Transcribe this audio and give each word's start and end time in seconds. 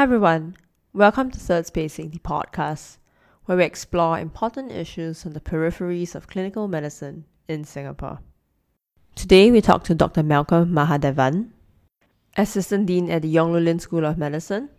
Hi 0.00 0.04
everyone, 0.04 0.56
welcome 0.94 1.30
to 1.30 1.38
Third 1.38 1.66
Spacing, 1.66 2.08
the 2.08 2.20
podcast, 2.20 2.96
where 3.44 3.58
we 3.58 3.64
explore 3.64 4.18
important 4.18 4.72
issues 4.72 5.26
on 5.26 5.34
the 5.34 5.40
peripheries 5.40 6.14
of 6.14 6.26
clinical 6.26 6.68
medicine 6.68 7.26
in 7.48 7.64
Singapore. 7.64 8.20
Today 9.14 9.50
we 9.50 9.60
talk 9.60 9.84
to 9.84 9.94
Dr. 9.94 10.22
Malcolm 10.22 10.72
Mahadevan, 10.72 11.50
Assistant 12.34 12.86
Dean 12.86 13.10
at 13.10 13.20
the 13.20 13.28
Yong 13.28 13.52
Loo 13.52 13.60
Lin 13.60 13.78
School 13.78 14.06
of 14.06 14.16
Medicine, 14.16 14.70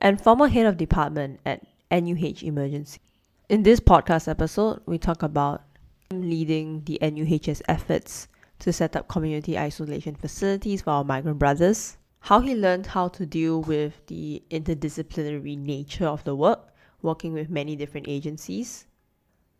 and 0.00 0.20
former 0.20 0.46
head 0.46 0.66
of 0.66 0.76
department 0.76 1.40
at 1.44 1.66
NUH 1.90 2.44
Emergency. 2.44 3.00
In 3.48 3.64
this 3.64 3.80
podcast 3.80 4.28
episode, 4.28 4.82
we 4.86 4.98
talk 4.98 5.24
about 5.24 5.64
leading 6.12 6.84
the 6.84 7.00
NUH's 7.02 7.60
efforts 7.66 8.28
to 8.60 8.72
set 8.72 8.94
up 8.94 9.08
community 9.08 9.58
isolation 9.58 10.14
facilities 10.14 10.82
for 10.82 10.90
our 10.90 11.02
migrant 11.02 11.40
brothers, 11.40 11.96
how 12.24 12.40
he 12.40 12.54
learned 12.54 12.86
how 12.86 13.06
to 13.06 13.26
deal 13.26 13.60
with 13.60 13.92
the 14.06 14.42
interdisciplinary 14.50 15.58
nature 15.58 16.06
of 16.06 16.24
the 16.24 16.34
work, 16.34 16.72
working 17.02 17.34
with 17.34 17.50
many 17.50 17.76
different 17.76 18.08
agencies. 18.08 18.86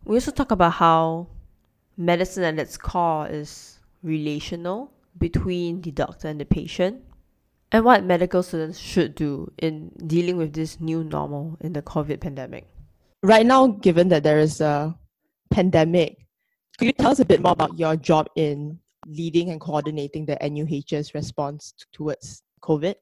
We 0.07 0.17
also 0.17 0.31
talk 0.31 0.51
about 0.51 0.73
how 0.73 1.27
medicine 1.99 2.43
at 2.43 2.59
its 2.59 2.79
core 2.79 3.29
is 3.29 3.81
relational 4.03 4.91
between 5.19 5.83
the 5.83 5.91
doctor 5.91 6.29
and 6.29 6.41
the 6.41 6.47
patient, 6.47 7.03
and 7.71 7.85
what 7.85 8.03
medical 8.03 8.43
students 8.43 8.79
should 8.79 9.15
do 9.15 9.53
in 9.59 9.91
dealing 10.07 10.39
with 10.39 10.55
this 10.55 10.81
new 10.81 11.05
normal 11.05 11.59
in 11.61 11.75
the 11.75 11.83
COVID 11.83 12.23
pandemic. 12.23 12.67
Right 13.23 13.45
now, 13.45 13.67
given 13.67 14.09
that 14.09 14.23
there 14.23 14.39
is 14.39 14.63
a 14.63 14.99
pandemic, 15.51 16.17
could 16.79 16.87
you 16.87 16.93
tell 16.93 17.11
us 17.11 17.21
a 17.21 17.27
bit 17.27 17.43
more 17.43 17.53
about 17.53 17.79
your 17.79 17.95
job 17.97 18.27
in 18.37 18.79
leading 19.07 19.51
and 19.51 19.61
coordinating 19.61 20.25
the 20.25 20.39
NUH's 20.41 21.13
response 21.13 21.75
towards 21.93 22.41
COVID? 22.65 22.95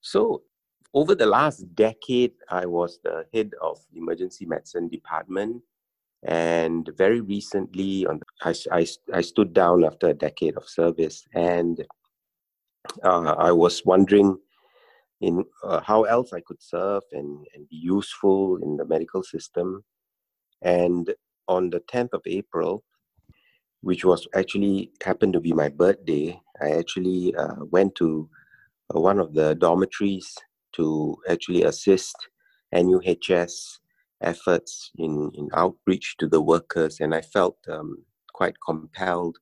So, 0.00 0.42
over 0.92 1.14
the 1.14 1.26
last 1.26 1.72
decade, 1.74 2.32
I 2.48 2.66
was 2.66 2.98
the 3.04 3.24
head 3.32 3.52
of 3.62 3.78
the 3.92 3.98
emergency 3.98 4.44
medicine 4.44 4.88
department. 4.88 5.62
And 6.24 6.90
very 6.98 7.20
recently, 7.20 8.06
on 8.06 8.20
I, 8.42 8.54
I, 8.72 8.86
I 9.14 9.20
stood 9.20 9.54
down 9.54 9.84
after 9.84 10.08
a 10.08 10.14
decade 10.14 10.56
of 10.56 10.68
service. 10.68 11.26
And 11.32 11.86
uh, 13.04 13.34
I 13.38 13.52
was 13.52 13.84
wondering 13.84 14.36
in 15.20 15.44
uh, 15.62 15.80
how 15.80 16.04
else 16.04 16.32
I 16.32 16.40
could 16.40 16.60
serve 16.60 17.02
and, 17.12 17.46
and 17.54 17.68
be 17.68 17.76
useful 17.76 18.56
in 18.56 18.76
the 18.76 18.84
medical 18.84 19.22
system. 19.22 19.84
And 20.62 21.14
on 21.46 21.70
the 21.70 21.80
10th 21.80 22.14
of 22.14 22.22
April, 22.26 22.84
which 23.82 24.04
was 24.04 24.26
actually 24.34 24.92
happened 25.02 25.34
to 25.34 25.40
be 25.40 25.52
my 25.52 25.68
birthday, 25.68 26.38
I 26.60 26.72
actually 26.72 27.34
uh, 27.34 27.64
went 27.70 27.94
to 27.96 28.28
one 28.92 29.18
of 29.18 29.34
the 29.34 29.54
dormitories 29.54 30.34
to 30.72 31.16
actually 31.28 31.62
assist 31.62 32.16
NUHS 32.74 33.78
efforts 34.22 34.90
in, 34.96 35.30
in 35.34 35.48
outreach 35.54 36.16
to 36.18 36.28
the 36.28 36.40
workers, 36.40 37.00
and 37.00 37.14
I 37.14 37.20
felt 37.20 37.56
um, 37.68 38.04
quite 38.32 38.54
compelled 38.64 39.38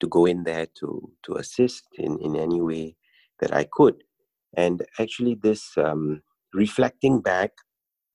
to 0.00 0.08
go 0.08 0.26
in 0.26 0.44
there 0.44 0.66
to 0.80 1.10
to 1.24 1.34
assist 1.34 1.84
in, 1.94 2.18
in 2.20 2.36
any 2.36 2.60
way 2.60 2.96
that 3.40 3.54
I 3.54 3.64
could. 3.70 4.02
And 4.56 4.84
actually, 4.98 5.34
this 5.34 5.76
um, 5.76 6.22
reflecting 6.52 7.20
back 7.20 7.52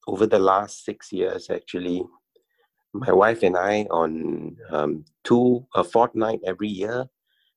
over 0.07 0.25
the 0.25 0.39
last 0.39 0.85
six 0.85 1.11
years, 1.11 1.50
actually, 1.50 2.03
my 2.94 3.11
wife 3.11 3.44
and 3.44 3.57
I 3.57 3.84
on 3.91 4.57
um, 4.72 5.05
two 5.23 5.66
a 5.75 5.84
fortnight 5.84 6.39
every 6.45 6.69
year, 6.69 7.05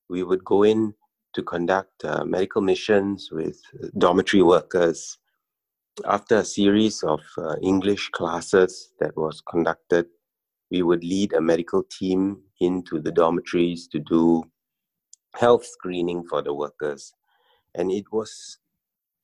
we 0.09 0.23
would 0.23 0.43
go 0.43 0.63
in 0.63 0.93
to 1.33 1.43
conduct 1.43 2.03
uh, 2.05 2.23
medical 2.25 2.61
missions 2.61 3.29
with 3.31 3.59
dormitory 3.97 4.43
workers. 4.43 5.17
After 6.05 6.37
a 6.37 6.45
series 6.45 7.03
of 7.03 7.21
uh, 7.37 7.55
English 7.61 8.09
classes 8.09 8.93
that 8.99 9.15
was 9.15 9.41
conducted, 9.41 10.07
we 10.71 10.81
would 10.81 11.03
lead 11.03 11.33
a 11.33 11.41
medical 11.41 11.83
team 11.83 12.41
into 12.59 12.99
the 12.99 13.11
dormitories 13.11 13.87
to 13.89 13.99
do 13.99 14.43
health 15.35 15.65
screening 15.65 16.23
for 16.23 16.41
the 16.41 16.53
workers. 16.53 17.13
And 17.75 17.91
it 17.91 18.05
was, 18.11 18.57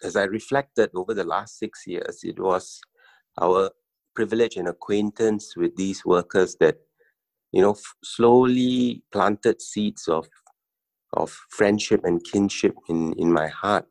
as 0.03 0.15
I 0.15 0.23
reflected 0.23 0.91
over 0.93 1.13
the 1.13 1.23
last 1.23 1.57
six 1.57 1.87
years, 1.87 2.21
it 2.23 2.39
was 2.39 2.81
our 3.41 3.71
privilege 4.15 4.57
and 4.57 4.67
acquaintance 4.67 5.55
with 5.55 5.75
these 5.75 6.03
workers 6.05 6.55
that 6.59 6.77
you 7.51 7.61
know 7.61 7.75
slowly 8.03 9.01
planted 9.11 9.61
seeds 9.61 10.07
of 10.07 10.27
of 11.13 11.31
friendship 11.49 12.01
and 12.03 12.23
kinship 12.23 12.75
in 12.87 13.13
in 13.13 13.31
my 13.31 13.47
heart 13.47 13.85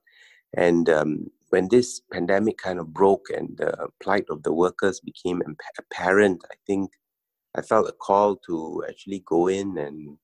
and 0.56 0.88
um, 0.88 1.26
when 1.50 1.68
this 1.68 2.00
pandemic 2.12 2.58
kind 2.58 2.78
of 2.78 2.92
broke 2.92 3.26
and 3.34 3.56
the 3.56 3.88
plight 4.02 4.24
of 4.30 4.42
the 4.42 4.52
workers 4.52 5.00
became 5.00 5.42
apparent 5.78 6.42
i 6.50 6.54
think 6.66 6.90
i 7.56 7.62
felt 7.62 7.88
a 7.88 7.92
call 7.92 8.36
to 8.36 8.84
actually 8.88 9.22
go 9.26 9.48
in 9.48 9.76
and 9.78 10.16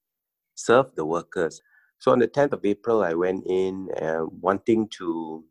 serve 0.54 0.87
the 0.94 1.04
workers 1.04 1.60
so 1.99 2.12
on 2.12 2.19
the 2.19 2.28
10th 2.28 2.53
of 2.53 2.65
april 2.65 3.03
i 3.03 3.12
went 3.12 3.44
in 3.47 3.88
uh, 4.00 4.25
wanting 4.41 4.88
to 4.88 5.44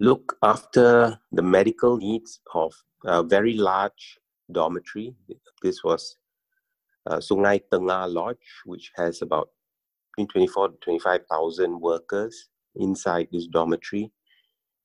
look 0.00 0.36
after 0.42 1.18
the 1.32 1.42
medical 1.42 1.96
needs 1.96 2.40
of 2.54 2.72
a 3.04 3.22
very 3.22 3.54
large 3.54 4.18
dormitory. 4.52 5.14
This 5.62 5.82
was 5.82 6.16
uh, 7.06 7.16
Sungai 7.18 7.62
Tengah 7.72 8.12
Lodge, 8.12 8.46
which 8.64 8.92
has 8.96 9.22
about 9.22 9.50
between 10.16 10.28
24 10.28 10.68
to 10.70 10.76
25,000 10.82 11.80
workers 11.80 12.48
inside 12.76 13.28
this 13.32 13.46
dormitory. 13.46 14.10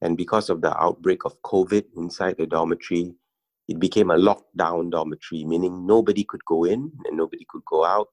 And 0.01 0.17
because 0.17 0.49
of 0.49 0.61
the 0.61 0.75
outbreak 0.81 1.25
of 1.25 1.41
COVID 1.43 1.85
inside 1.95 2.35
the 2.37 2.47
dormitory, 2.47 3.13
it 3.67 3.79
became 3.79 4.11
a 4.11 4.17
lockdown 4.17 4.91
dormitory, 4.91 5.45
meaning 5.45 5.85
nobody 5.85 6.23
could 6.23 6.43
go 6.45 6.65
in 6.65 6.91
and 7.05 7.17
nobody 7.17 7.45
could 7.49 7.63
go 7.65 7.85
out. 7.85 8.07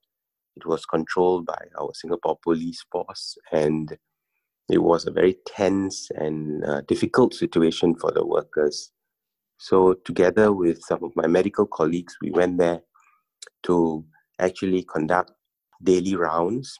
It 0.56 0.66
was 0.66 0.84
controlled 0.84 1.46
by 1.46 1.58
our 1.80 1.90
Singapore 1.94 2.38
police 2.42 2.84
force, 2.92 3.36
and 3.52 3.96
it 4.68 4.78
was 4.78 5.06
a 5.06 5.10
very 5.10 5.36
tense 5.46 6.10
and 6.14 6.64
uh, 6.64 6.82
difficult 6.82 7.32
situation 7.32 7.94
for 7.94 8.10
the 8.10 8.26
workers. 8.26 8.90
So, 9.58 9.94
together 10.04 10.52
with 10.52 10.82
some 10.82 11.02
of 11.02 11.12
my 11.16 11.26
medical 11.26 11.66
colleagues, 11.66 12.16
we 12.20 12.30
went 12.30 12.58
there 12.58 12.80
to 13.64 14.04
actually 14.40 14.82
conduct 14.82 15.32
daily 15.82 16.16
rounds 16.16 16.76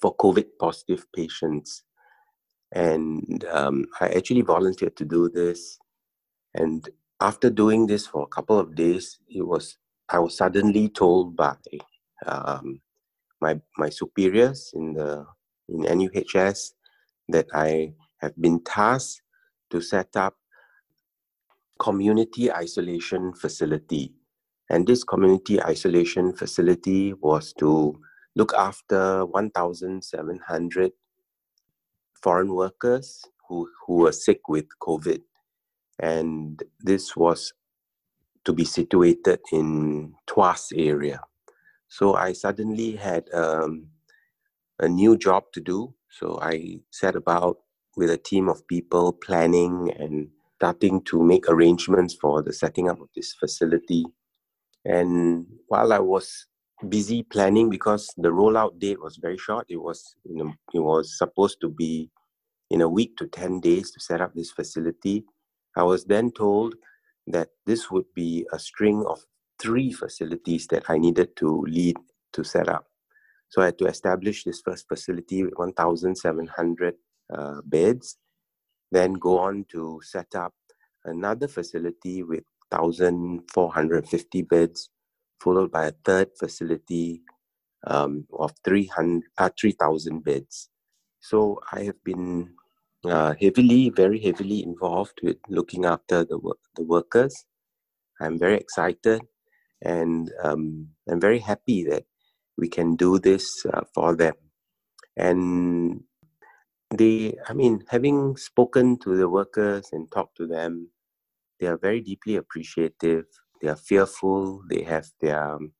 for 0.00 0.16
COVID 0.16 0.46
positive 0.58 1.04
patients. 1.14 1.84
And 2.72 3.44
um, 3.50 3.86
I 4.00 4.08
actually 4.08 4.42
volunteered 4.42 4.96
to 4.96 5.04
do 5.04 5.28
this. 5.28 5.78
And 6.54 6.88
after 7.20 7.50
doing 7.50 7.86
this 7.86 8.06
for 8.06 8.22
a 8.22 8.28
couple 8.28 8.58
of 8.58 8.74
days, 8.74 9.18
it 9.28 9.42
was 9.42 9.76
I 10.08 10.18
was 10.18 10.36
suddenly 10.36 10.88
told 10.88 11.36
by 11.36 11.54
um, 12.26 12.80
my 13.40 13.60
my 13.78 13.88
superiors 13.88 14.70
in 14.74 14.94
the 14.94 15.26
in 15.68 15.82
NUHS 15.82 16.72
that 17.28 17.46
I 17.54 17.92
have 18.18 18.34
been 18.40 18.62
tasked 18.64 19.22
to 19.70 19.80
set 19.80 20.16
up 20.16 20.34
community 21.78 22.52
isolation 22.52 23.32
facility. 23.32 24.12
And 24.68 24.86
this 24.86 25.02
community 25.02 25.62
isolation 25.62 26.32
facility 26.34 27.14
was 27.14 27.52
to 27.54 28.00
look 28.36 28.52
after 28.54 29.24
1,700 29.26 30.92
foreign 32.22 32.54
workers 32.54 33.24
who, 33.48 33.68
who 33.86 33.94
were 33.96 34.12
sick 34.12 34.48
with 34.48 34.66
COVID. 34.80 35.20
And 35.98 36.62
this 36.80 37.16
was 37.16 37.52
to 38.44 38.52
be 38.52 38.64
situated 38.64 39.40
in 39.52 40.14
Tuas 40.26 40.72
area. 40.74 41.20
So 41.88 42.14
I 42.14 42.32
suddenly 42.32 42.96
had 42.96 43.28
um, 43.34 43.88
a 44.78 44.88
new 44.88 45.18
job 45.18 45.44
to 45.52 45.60
do. 45.60 45.94
So 46.08 46.38
I 46.40 46.80
set 46.90 47.16
about 47.16 47.58
with 47.96 48.10
a 48.10 48.16
team 48.16 48.48
of 48.48 48.66
people 48.66 49.12
planning 49.12 49.92
and 49.98 50.28
starting 50.56 51.02
to 51.02 51.22
make 51.22 51.48
arrangements 51.48 52.14
for 52.14 52.42
the 52.42 52.52
setting 52.52 52.88
up 52.88 53.00
of 53.00 53.08
this 53.16 53.32
facility. 53.32 54.04
And 54.84 55.46
while 55.66 55.92
I 55.92 55.98
was 55.98 56.46
busy 56.88 57.22
planning 57.22 57.70
because 57.70 58.12
the 58.16 58.30
rollout 58.30 58.78
date 58.78 59.00
was 59.00 59.16
very 59.16 59.38
short, 59.38 59.66
it 59.68 59.76
was 59.76 60.14
you 60.24 60.36
know, 60.36 60.52
it 60.74 60.80
was 60.80 61.16
supposed 61.18 61.60
to 61.60 61.68
be 61.68 62.10
in 62.70 62.80
a 62.80 62.88
week 62.88 63.16
to 63.16 63.26
10 63.26 63.60
days 63.60 63.90
to 63.90 64.00
set 64.00 64.20
up 64.20 64.34
this 64.34 64.50
facility. 64.50 65.24
I 65.76 65.82
was 65.82 66.04
then 66.04 66.30
told 66.32 66.74
that 67.26 67.48
this 67.66 67.90
would 67.90 68.06
be 68.14 68.46
a 68.52 68.58
string 68.58 69.04
of 69.08 69.20
three 69.60 69.92
facilities 69.92 70.66
that 70.68 70.84
I 70.88 70.98
needed 70.98 71.36
to 71.36 71.62
lead 71.62 71.96
to 72.32 72.44
set 72.44 72.68
up. 72.68 72.86
So 73.48 73.62
I 73.62 73.66
had 73.66 73.78
to 73.78 73.86
establish 73.86 74.44
this 74.44 74.60
first 74.60 74.86
facility 74.88 75.42
with 75.44 75.54
1,700 75.56 76.94
uh, 77.32 77.60
beds 77.64 78.16
then 78.90 79.14
go 79.14 79.38
on 79.38 79.64
to 79.70 80.00
set 80.02 80.34
up 80.34 80.54
another 81.04 81.48
facility 81.48 82.22
with 82.22 82.44
1,450 82.70 84.42
beds, 84.42 84.90
followed 85.40 85.70
by 85.72 85.86
a 85.86 85.92
third 86.04 86.28
facility 86.38 87.22
um, 87.86 88.26
of 88.32 88.52
300, 88.64 89.22
uh, 89.38 89.50
3,000 89.58 90.24
beds. 90.24 90.68
So 91.20 91.60
I 91.72 91.82
have 91.84 92.02
been 92.04 92.54
uh, 93.04 93.34
heavily, 93.40 93.90
very 93.90 94.20
heavily 94.20 94.62
involved 94.62 95.20
with 95.22 95.38
looking 95.48 95.84
after 95.84 96.24
the 96.24 96.38
the 96.76 96.84
workers. 96.84 97.44
I'm 98.20 98.38
very 98.38 98.56
excited, 98.56 99.22
and 99.82 100.30
um, 100.42 100.88
I'm 101.08 101.20
very 101.20 101.38
happy 101.38 101.84
that 101.84 102.04
we 102.58 102.68
can 102.68 102.96
do 102.96 103.18
this 103.18 103.64
uh, 103.66 103.82
for 103.94 104.14
them. 104.16 104.34
And 105.16 106.02
they, 106.90 107.36
I 107.48 107.52
mean, 107.54 107.84
having 107.88 108.36
spoken 108.36 108.98
to 109.00 109.16
the 109.16 109.28
workers 109.28 109.88
and 109.92 110.10
talked 110.10 110.36
to 110.38 110.46
them, 110.46 110.90
they 111.60 111.66
are 111.66 111.78
very 111.78 112.00
deeply 112.00 112.36
appreciative. 112.36 113.26
They 113.62 113.68
are 113.68 113.76
fearful. 113.76 114.62
They 114.68 114.82
have 114.84 115.08
their 115.20 115.54
um, 115.56 115.72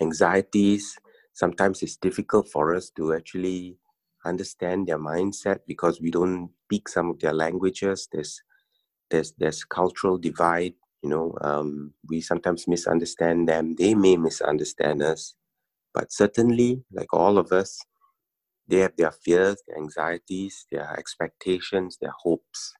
anxieties. 0.00 0.98
Sometimes 1.32 1.82
it's 1.82 1.96
difficult 1.96 2.48
for 2.48 2.74
us 2.74 2.90
to 2.96 3.14
actually 3.14 3.78
understand 4.24 4.88
their 4.88 4.98
mindset 4.98 5.60
because 5.66 6.00
we 6.00 6.10
don't 6.10 6.50
speak 6.66 6.88
some 6.88 7.10
of 7.10 7.20
their 7.20 7.34
languages. 7.34 8.08
There's 8.12 8.42
there's 9.10 9.32
there's 9.38 9.64
cultural 9.64 10.18
divide. 10.18 10.74
You 11.02 11.10
know, 11.10 11.38
um, 11.42 11.94
we 12.08 12.20
sometimes 12.20 12.68
misunderstand 12.68 13.48
them. 13.48 13.76
They 13.76 13.94
may 13.94 14.16
misunderstand 14.16 15.02
us, 15.02 15.34
but 15.94 16.12
certainly, 16.12 16.84
like 16.92 17.12
all 17.14 17.38
of 17.38 17.52
us, 17.52 17.80
they 18.68 18.78
have 18.78 18.96
their 18.96 19.12
fears, 19.12 19.62
their 19.68 19.78
anxieties, 19.78 20.66
their 20.72 20.92
expectations, 20.98 21.98
their 22.00 22.14
hopes, 22.18 22.74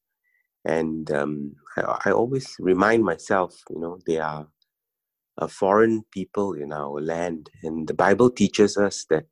and 0.65 1.11
um, 1.13 1.57
I, 1.77 1.99
I 2.07 2.11
always 2.13 2.57
remind 2.59 3.05
myself, 3.05 3.63
you 3.71 3.79
know, 3.81 3.99
they 4.07 4.19
are 4.19 4.47
a 5.39 5.49
foreign 5.49 6.05
people 6.13 6.55
in 6.55 6.73
our 6.73 7.01
land, 7.01 7.51
and 7.63 7.89
the 7.89 7.95
Bible 7.95 8.31
teaches 8.31 8.77
us 8.77 9.07
that 9.11 9.25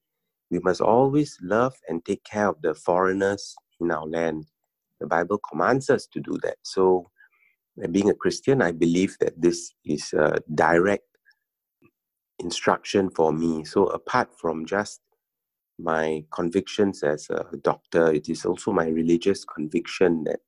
we 0.50 0.58
must 0.60 0.80
always 0.80 1.38
love 1.42 1.74
and 1.88 2.04
take 2.04 2.24
care 2.24 2.48
of 2.48 2.62
the 2.62 2.74
foreigners 2.74 3.54
in 3.80 3.90
our 3.90 4.06
land. 4.06 4.46
The 5.00 5.06
Bible 5.06 5.38
commands 5.48 5.90
us 5.90 6.06
to 6.06 6.20
do 6.20 6.38
that. 6.42 6.56
So, 6.62 7.10
being 7.92 8.10
a 8.10 8.14
Christian, 8.14 8.62
I 8.62 8.72
believe 8.72 9.16
that 9.20 9.40
this 9.40 9.72
is 9.84 10.12
a 10.12 10.40
direct 10.54 11.06
instruction 12.38 13.10
for 13.10 13.32
me. 13.32 13.64
So, 13.64 13.86
apart 13.86 14.30
from 14.40 14.66
just 14.66 15.00
my 15.78 16.24
convictions 16.32 17.02
as 17.02 17.28
a 17.30 17.44
doctor, 17.62 18.12
it 18.12 18.28
is 18.28 18.44
also 18.44 18.72
my 18.72 18.88
religious 18.88 19.44
conviction 19.44 20.24
that 20.24 20.40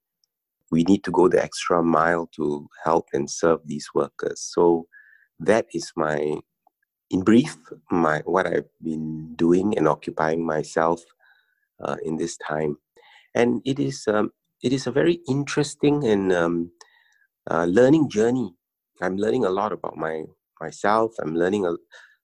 we 0.71 0.85
need 0.85 1.05
to 1.05 1.11
go 1.11 1.29
the 1.29 1.43
extra 1.43 1.83
mile 1.83 2.29
to 2.37 2.69
help 2.85 3.09
and 3.13 3.31
serve 3.31 3.61
these 3.65 3.89
workers. 3.95 4.41
So, 4.41 4.87
that 5.41 5.67
is 5.73 5.93
my 5.97 6.41
in 7.11 7.23
brief, 7.23 7.57
my 7.91 8.23
what 8.25 8.47
I've 8.47 8.69
been 8.83 9.35
doing 9.35 9.77
and 9.77 9.89
occupying 9.89 10.45
myself 10.47 11.03
uh, 11.83 11.97
in 12.05 12.17
this 12.17 12.37
time, 12.37 12.77
and 13.35 13.63
it 13.65 13.79
is 13.79 14.05
um, 14.09 14.31
it 14.63 14.73
is 14.73 14.87
a 14.87 14.93
very 14.93 15.21
interesting 15.29 16.05
and 16.07 16.33
um, 16.33 16.71
uh, 17.51 17.65
learning 17.65 18.11
journey. 18.11 18.55
I'm 19.03 19.17
learning 19.17 19.45
a 19.45 19.51
lot 19.51 19.73
about 19.73 19.97
my 19.97 20.25
myself. 20.61 21.13
I'm 21.21 21.35
learning 21.35 21.67
a, 21.67 21.75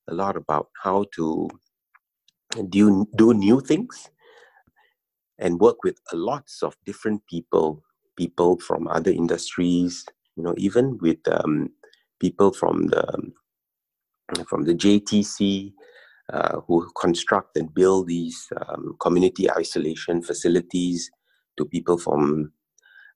a 0.08 0.14
lot 0.14 0.37
about 0.37 0.69
how 0.82 1.06
to 1.16 1.48
do 2.69 3.06
do 3.16 3.34
new 3.34 3.60
things 3.60 4.10
and 5.38 5.60
work 5.60 5.82
with 5.84 5.98
lots 6.12 6.62
of 6.62 6.76
different 6.87 7.22
people, 7.28 7.82
people 8.17 8.59
from 8.61 8.89
other 8.89 9.11
industries. 9.11 10.05
You 10.37 10.43
know, 10.45 10.55
even 10.57 10.99
with 10.99 11.27
um, 11.29 11.71
people 12.21 12.53
from 12.53 12.89
the 12.89 13.33
from 14.49 14.65
the 14.65 14.75
JTC, 14.75 15.73
uh, 16.33 16.61
who 16.67 16.91
construct 17.01 17.57
and 17.57 17.73
build 17.73 18.09
these 18.09 18.49
um, 18.67 18.97
community 19.01 19.51
isolation 19.51 20.23
facilities, 20.23 21.11
to 21.57 21.65
people 21.65 21.99
from 21.99 22.53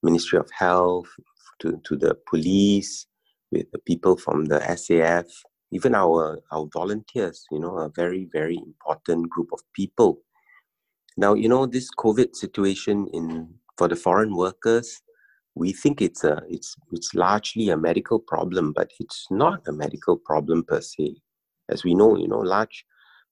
Ministry 0.03 0.39
of 0.39 0.51
Health, 0.51 1.09
to, 1.61 1.81
to 1.85 1.97
the 1.97 2.17
police, 2.29 3.07
with 3.51 3.71
the 3.73 3.79
people 3.79 4.17
from 4.17 4.47
the 4.47 4.61
SAF, 4.61 5.27
even 5.73 5.95
our, 5.95 6.41
our 6.53 6.69
volunteers, 6.73 7.45
you 7.51 7.61
know, 7.61 7.79
a 7.79 7.91
very, 7.91 8.29
very 8.33 8.57
important 8.57 9.29
group 9.29 9.49
of 9.53 9.61
people. 9.73 10.21
Now, 11.17 11.35
you 11.35 11.49
know, 11.49 11.67
this 11.67 11.91
COVID 11.99 12.35
situation 12.35 13.09
in 13.13 13.55
for 13.81 13.89
the 13.89 13.97
foreign 13.97 14.37
workers, 14.37 15.01
we 15.55 15.73
think 15.73 16.03
it's 16.03 16.23
a 16.23 16.43
it's 16.51 16.77
it's 16.93 17.15
largely 17.15 17.71
a 17.71 17.79
medical 17.89 18.19
problem, 18.33 18.75
but 18.79 18.91
it's 19.01 19.27
not 19.31 19.67
a 19.67 19.73
medical 19.73 20.19
problem 20.19 20.65
per 20.65 20.83
se. 20.83 21.15
As 21.71 21.83
we 21.83 21.95
know, 21.95 22.19
you 22.19 22.29
know, 22.29 22.41
large 22.57 22.85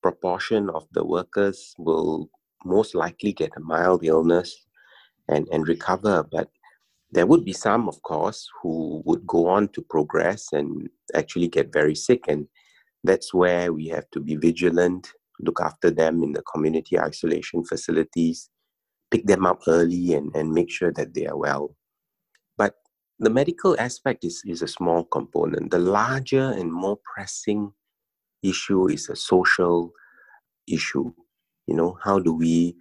proportion 0.03 0.71
of 0.71 0.85
the 0.93 1.05
workers 1.05 1.75
will 1.77 2.31
most 2.65 2.95
likely 2.95 3.33
get 3.35 3.53
a 3.59 3.61
mild 3.61 4.03
illness 4.05 4.51
and, 5.29 5.47
and 5.53 5.69
recover, 5.69 6.25
but 6.33 6.49
there 7.11 7.27
would 7.27 7.45
be 7.45 7.53
some, 7.67 7.87
of 7.87 8.01
course, 8.01 8.49
who 8.63 9.03
would 9.05 9.27
go 9.27 9.49
on 9.49 9.69
to 9.75 9.83
progress 9.83 10.49
and 10.53 10.89
actually 11.15 11.49
get 11.49 11.75
very 11.81 11.95
sick. 11.95 12.23
And 12.27 12.47
that's 13.05 13.35
where 13.35 13.75
we 13.75 13.89
have 13.89 14.09
to 14.13 14.21
be 14.21 14.37
vigilant, 14.37 15.13
look 15.41 15.61
after 15.61 15.91
them 15.91 16.23
in 16.23 16.33
the 16.33 16.43
community 16.43 16.99
isolation 16.99 17.65
facilities, 17.65 18.49
pick 19.11 19.27
them 19.27 19.47
up 19.47 19.63
early 19.67 20.15
and, 20.15 20.35
and 20.37 20.53
make 20.53 20.71
sure 20.71 20.93
that 20.93 21.15
they 21.15 21.27
are 21.27 21.37
well 21.37 21.75
But 22.57 22.75
the 23.19 23.31
medical 23.31 23.77
aspect 23.81 24.25
is, 24.25 24.43
is 24.47 24.63
a 24.63 24.69
small 24.69 25.05
component. 25.05 25.71
The 25.71 25.79
larger 25.79 26.53
and 26.53 26.73
more 26.73 26.99
pressing 27.15 27.73
issue 28.43 28.89
is 28.89 29.09
a 29.09 29.17
social 29.17 29.93
issue. 30.69 31.13
You 31.67 31.75
know, 31.77 31.99
how 32.03 32.19
do 32.21 32.33
we 32.33 32.77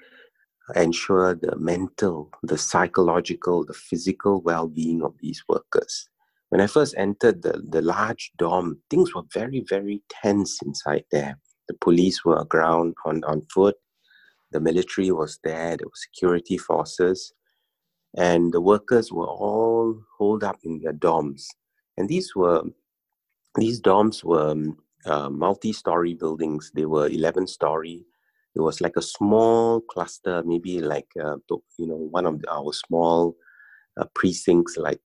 ensure 0.75 1.36
the 1.36 1.55
mental, 1.57 2.29
the 2.43 2.57
psychological, 2.57 3.65
the 3.65 3.74
physical 3.74 4.41
well 4.41 4.67
being 4.67 5.03
of 5.03 5.15
these 5.19 5.43
workers? 5.50 6.10
When 6.50 6.62
I 6.62 6.67
first 6.67 6.96
entered 6.98 7.41
the, 7.43 7.62
the 7.69 7.81
large 7.81 8.31
dorm, 8.38 8.79
things 8.89 9.13
were 9.13 9.24
very, 9.34 9.65
very 9.67 10.01
tense 10.10 10.60
inside 10.63 11.05
there. 11.12 11.39
The 11.67 11.75
police 11.81 12.24
were 12.24 12.38
aground 12.39 12.96
on, 13.05 13.24
on 13.25 13.43
foot, 13.53 13.75
the 14.51 14.60
military 14.60 15.12
was 15.12 15.39
there, 15.44 15.77
there 15.77 15.88
were 15.88 15.92
security 15.96 16.58
forces 16.58 17.34
and 18.16 18.51
the 18.51 18.62
workers 18.62 19.12
were 19.12 19.27
all 19.27 19.96
holed 20.18 20.44
up 20.44 20.58
in 20.63 20.80
their 20.80 20.94
dorms. 20.94 21.46
And 21.98 22.10
these 22.10 22.36
were 22.36 22.63
these 23.56 23.82
dorms 23.82 24.24
were 24.24 24.51
um, 24.51 24.77
uh, 25.06 25.30
multi-story 25.30 26.13
buildings. 26.13 26.72
They 26.75 26.86
were 26.86 27.08
11 27.08 27.48
story. 27.48 28.06
It 28.56 28.62
was 28.62 28.82
like 28.82 28.96
a 28.98 29.01
small 29.01 29.82
cluster, 29.82 30.44
maybe 30.46 30.80
like 30.80 31.08
uh, 31.22 31.38
you 31.77 31.88
know 31.88 31.96
one 31.96 32.25
of 32.25 32.42
the, 32.42 32.51
our 32.51 32.74
small 32.74 33.36
uh, 34.00 34.06
precincts, 34.16 34.77
like 34.77 35.01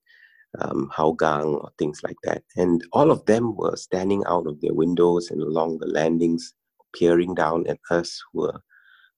um, 0.59 0.89
Hougang 0.95 1.61
or 1.61 1.71
things 1.77 2.01
like 2.03 2.17
that. 2.23 2.43
And 2.55 2.83
all 2.93 3.11
of 3.11 3.25
them 3.25 3.55
were 3.55 3.75
standing 3.75 4.23
out 4.27 4.47
of 4.47 4.59
their 4.61 4.73
windows 4.73 5.29
and 5.29 5.41
along 5.41 5.79
the 5.79 5.87
landings, 5.87 6.53
peering 6.95 7.35
down 7.35 7.67
at 7.67 7.79
us, 7.91 8.21
who 8.31 8.41
were 8.41 8.61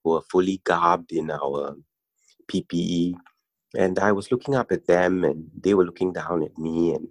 who 0.06 0.12
were 0.12 0.24
fully 0.32 0.62
garbed 0.66 1.12
in 1.12 1.32
our 1.32 1.76
PPE 2.50 3.16
and 3.78 4.00
I 4.00 4.12
was 4.12 4.32
looking 4.32 4.56
up 4.56 4.72
at 4.72 4.88
them, 4.88 5.24
and 5.24 5.50
they 5.60 5.74
were 5.74 5.86
looking 5.86 6.14
down 6.14 6.44
at 6.44 6.58
me. 6.58 6.94
And 6.94 7.08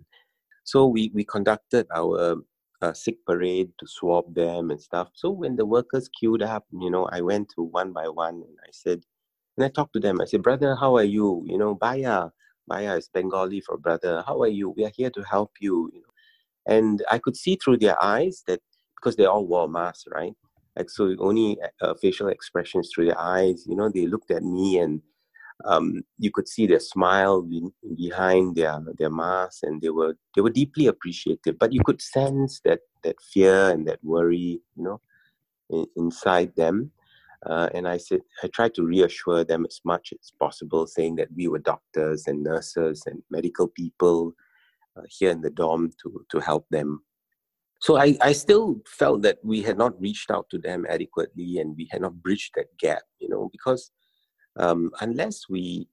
so 0.65 0.87
we 0.87 1.11
we 1.15 1.25
conducted 1.25 1.87
our 1.95 2.37
uh, 2.83 2.93
sick 2.95 3.19
parade 3.27 3.71
to 3.81 3.87
swab 3.87 4.35
them 4.35 4.71
and 4.71 4.81
stuff. 4.81 5.11
So 5.15 5.31
when 5.31 5.57
the 5.57 5.67
workers 5.67 6.09
queued 6.19 6.43
up, 6.43 6.67
you 6.73 6.91
know, 6.91 7.07
I 7.13 7.21
went 7.21 7.51
to 7.57 7.63
one 7.63 7.93
by 7.93 8.09
one, 8.09 8.37
and 8.37 8.59
I 8.65 8.71
said, 8.73 9.03
and 9.57 9.65
I 9.67 9.69
talked 9.69 9.95
to 9.95 10.01
them. 10.01 10.21
I 10.21 10.27
said, 10.27 10.43
"Brother, 10.43 10.77
how 10.77 10.97
are 10.97 11.05
you? 11.05 11.45
You 11.47 11.59
know, 11.59 11.75
Baya, 11.75 12.31
Baya 12.69 12.97
is 12.97 13.11
Bengali 13.13 13.61
for 13.63 13.79
brother. 13.79 14.25
How 14.27 14.41
are 14.43 14.49
you? 14.49 14.71
We 14.71 14.85
are 14.87 14.93
here 14.97 15.11
to 15.11 15.23
help 15.23 15.53
you." 15.61 15.91
You 15.95 16.01
know, 16.03 16.75
and 16.77 17.05
I 17.11 17.19
could 17.19 17.37
see 17.37 17.57
through 17.57 17.79
their 17.79 18.03
eyes 18.03 18.45
that 18.49 18.61
because 18.97 19.17
they 19.17 19.27
all 19.27 19.47
wore 19.47 19.69
masks, 19.69 20.07
right? 20.15 20.35
Like 20.77 20.91
so, 20.91 21.15
only 21.19 21.59
uh, 21.81 21.95
facial 21.95 22.29
expressions 22.29 22.91
through 22.93 23.07
their 23.07 23.21
eyes. 23.21 23.65
You 23.67 23.77
know, 23.77 23.89
they 23.89 24.07
looked 24.07 24.31
at 24.31 24.43
me 24.43 24.79
and 24.79 25.01
um, 25.65 26.03
you 26.19 26.31
could 26.31 26.49
see 26.49 26.67
their 26.67 26.81
smile 26.81 27.43
be- 27.43 27.71
behind 27.97 28.57
their 28.57 28.81
their 28.99 29.11
mask, 29.11 29.63
and 29.63 29.81
they 29.81 29.91
were 29.91 30.17
they 30.35 30.43
were 30.43 30.51
deeply 30.51 30.87
appreciative. 30.87 31.59
But 31.59 31.73
you 31.73 31.81
could 31.85 32.03
sense 32.03 32.61
that 32.65 32.81
that 33.05 33.17
fear 33.33 33.71
and 33.71 33.87
that 33.87 34.01
worry, 34.03 34.61
you 34.77 34.83
know, 34.83 35.01
in, 35.71 35.87
inside 35.97 36.55
them. 36.57 36.91
Uh, 37.47 37.69
and 37.75 37.87
I 37.87 37.99
said, 37.99 38.21
I 38.43 38.47
tried 38.49 38.75
to 38.75 38.87
reassure 38.87 39.45
them 39.45 39.67
as 39.67 39.79
much 39.85 40.15
as 40.19 40.33
possible, 40.41 40.87
saying 40.87 41.17
that 41.17 41.29
we 41.37 41.47
were 41.47 41.59
doctors 41.59 42.27
and 42.27 42.43
nurses 42.43 43.03
and 43.07 43.23
medical 43.31 43.69
people 43.69 44.33
uh, 44.97 45.03
here 45.09 45.31
in 45.31 45.43
the 45.43 45.51
dorm 45.51 45.93
to 46.03 46.25
to 46.31 46.41
help 46.41 46.67
them. 46.71 47.05
So 47.85 47.99
I, 47.99 48.17
I 48.23 48.33
still 48.33 48.81
felt 48.87 49.21
that 49.23 49.37
we 49.45 49.61
had 49.61 49.77
not 49.77 50.01
reached 50.01 50.31
out 50.31 50.49
to 50.49 50.59
them 50.59 50.87
adequately 50.89 51.59
and 51.59 51.77
we 51.77 51.87
had 51.91 52.01
not 52.01 52.15
bridged 52.23 52.53
that 52.55 52.75
gap, 52.79 53.03
you 53.19 53.29
know, 53.29 53.51
because 53.53 53.91
um, 54.57 54.91
unless 55.03 55.51
we 55.51 55.87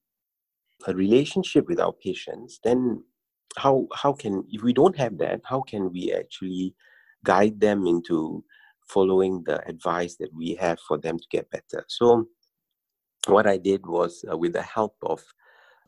a 0.88 0.96
relationship 0.96 1.68
with 1.68 1.82
our 1.82 1.92
patients, 1.92 2.62
then 2.64 3.04
how 3.58 3.90
how 3.94 4.14
can 4.14 4.46
if 4.50 4.64
we 4.64 4.72
don't 4.72 4.98
have 4.98 5.18
that, 5.18 5.42
how 5.44 5.60
can 5.64 5.92
we 5.92 6.14
actually 6.14 6.74
guide 7.26 7.60
them 7.60 7.86
into 7.86 8.42
following 8.88 9.44
the 9.44 9.62
advice 9.68 10.16
that 10.16 10.34
we 10.34 10.56
have 10.56 10.80
for 10.88 10.98
them 10.98 11.20
to 11.20 11.26
get 11.30 11.52
better? 11.52 11.84
So 11.90 12.26
what 13.28 13.48
I 13.48 13.58
did 13.58 13.86
was, 13.86 14.24
uh, 14.32 14.38
with 14.38 14.54
the 14.54 14.62
help 14.62 14.96
of 15.04 15.22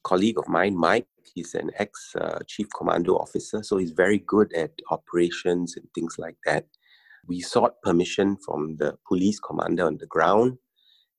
colleague 0.03 0.38
of 0.38 0.48
mine, 0.48 0.75
Mike, 0.75 1.07
he's 1.33 1.55
an 1.55 1.72
ex 1.77 2.15
uh, 2.19 2.39
chief 2.48 2.67
commando 2.77 3.15
officer, 3.15 3.63
so 3.63 3.77
he's 3.77 3.91
very 3.91 4.19
good 4.19 4.53
at 4.53 4.72
operations 4.91 5.75
and 5.77 5.88
things 5.95 6.15
like 6.17 6.38
that. 6.45 6.65
We 7.27 7.41
sought 7.41 7.81
permission 7.81 8.38
from 8.45 8.75
the 8.77 8.98
police 9.07 9.39
commander 9.39 9.86
on 9.86 9.98
the 9.98 10.07
ground 10.07 10.57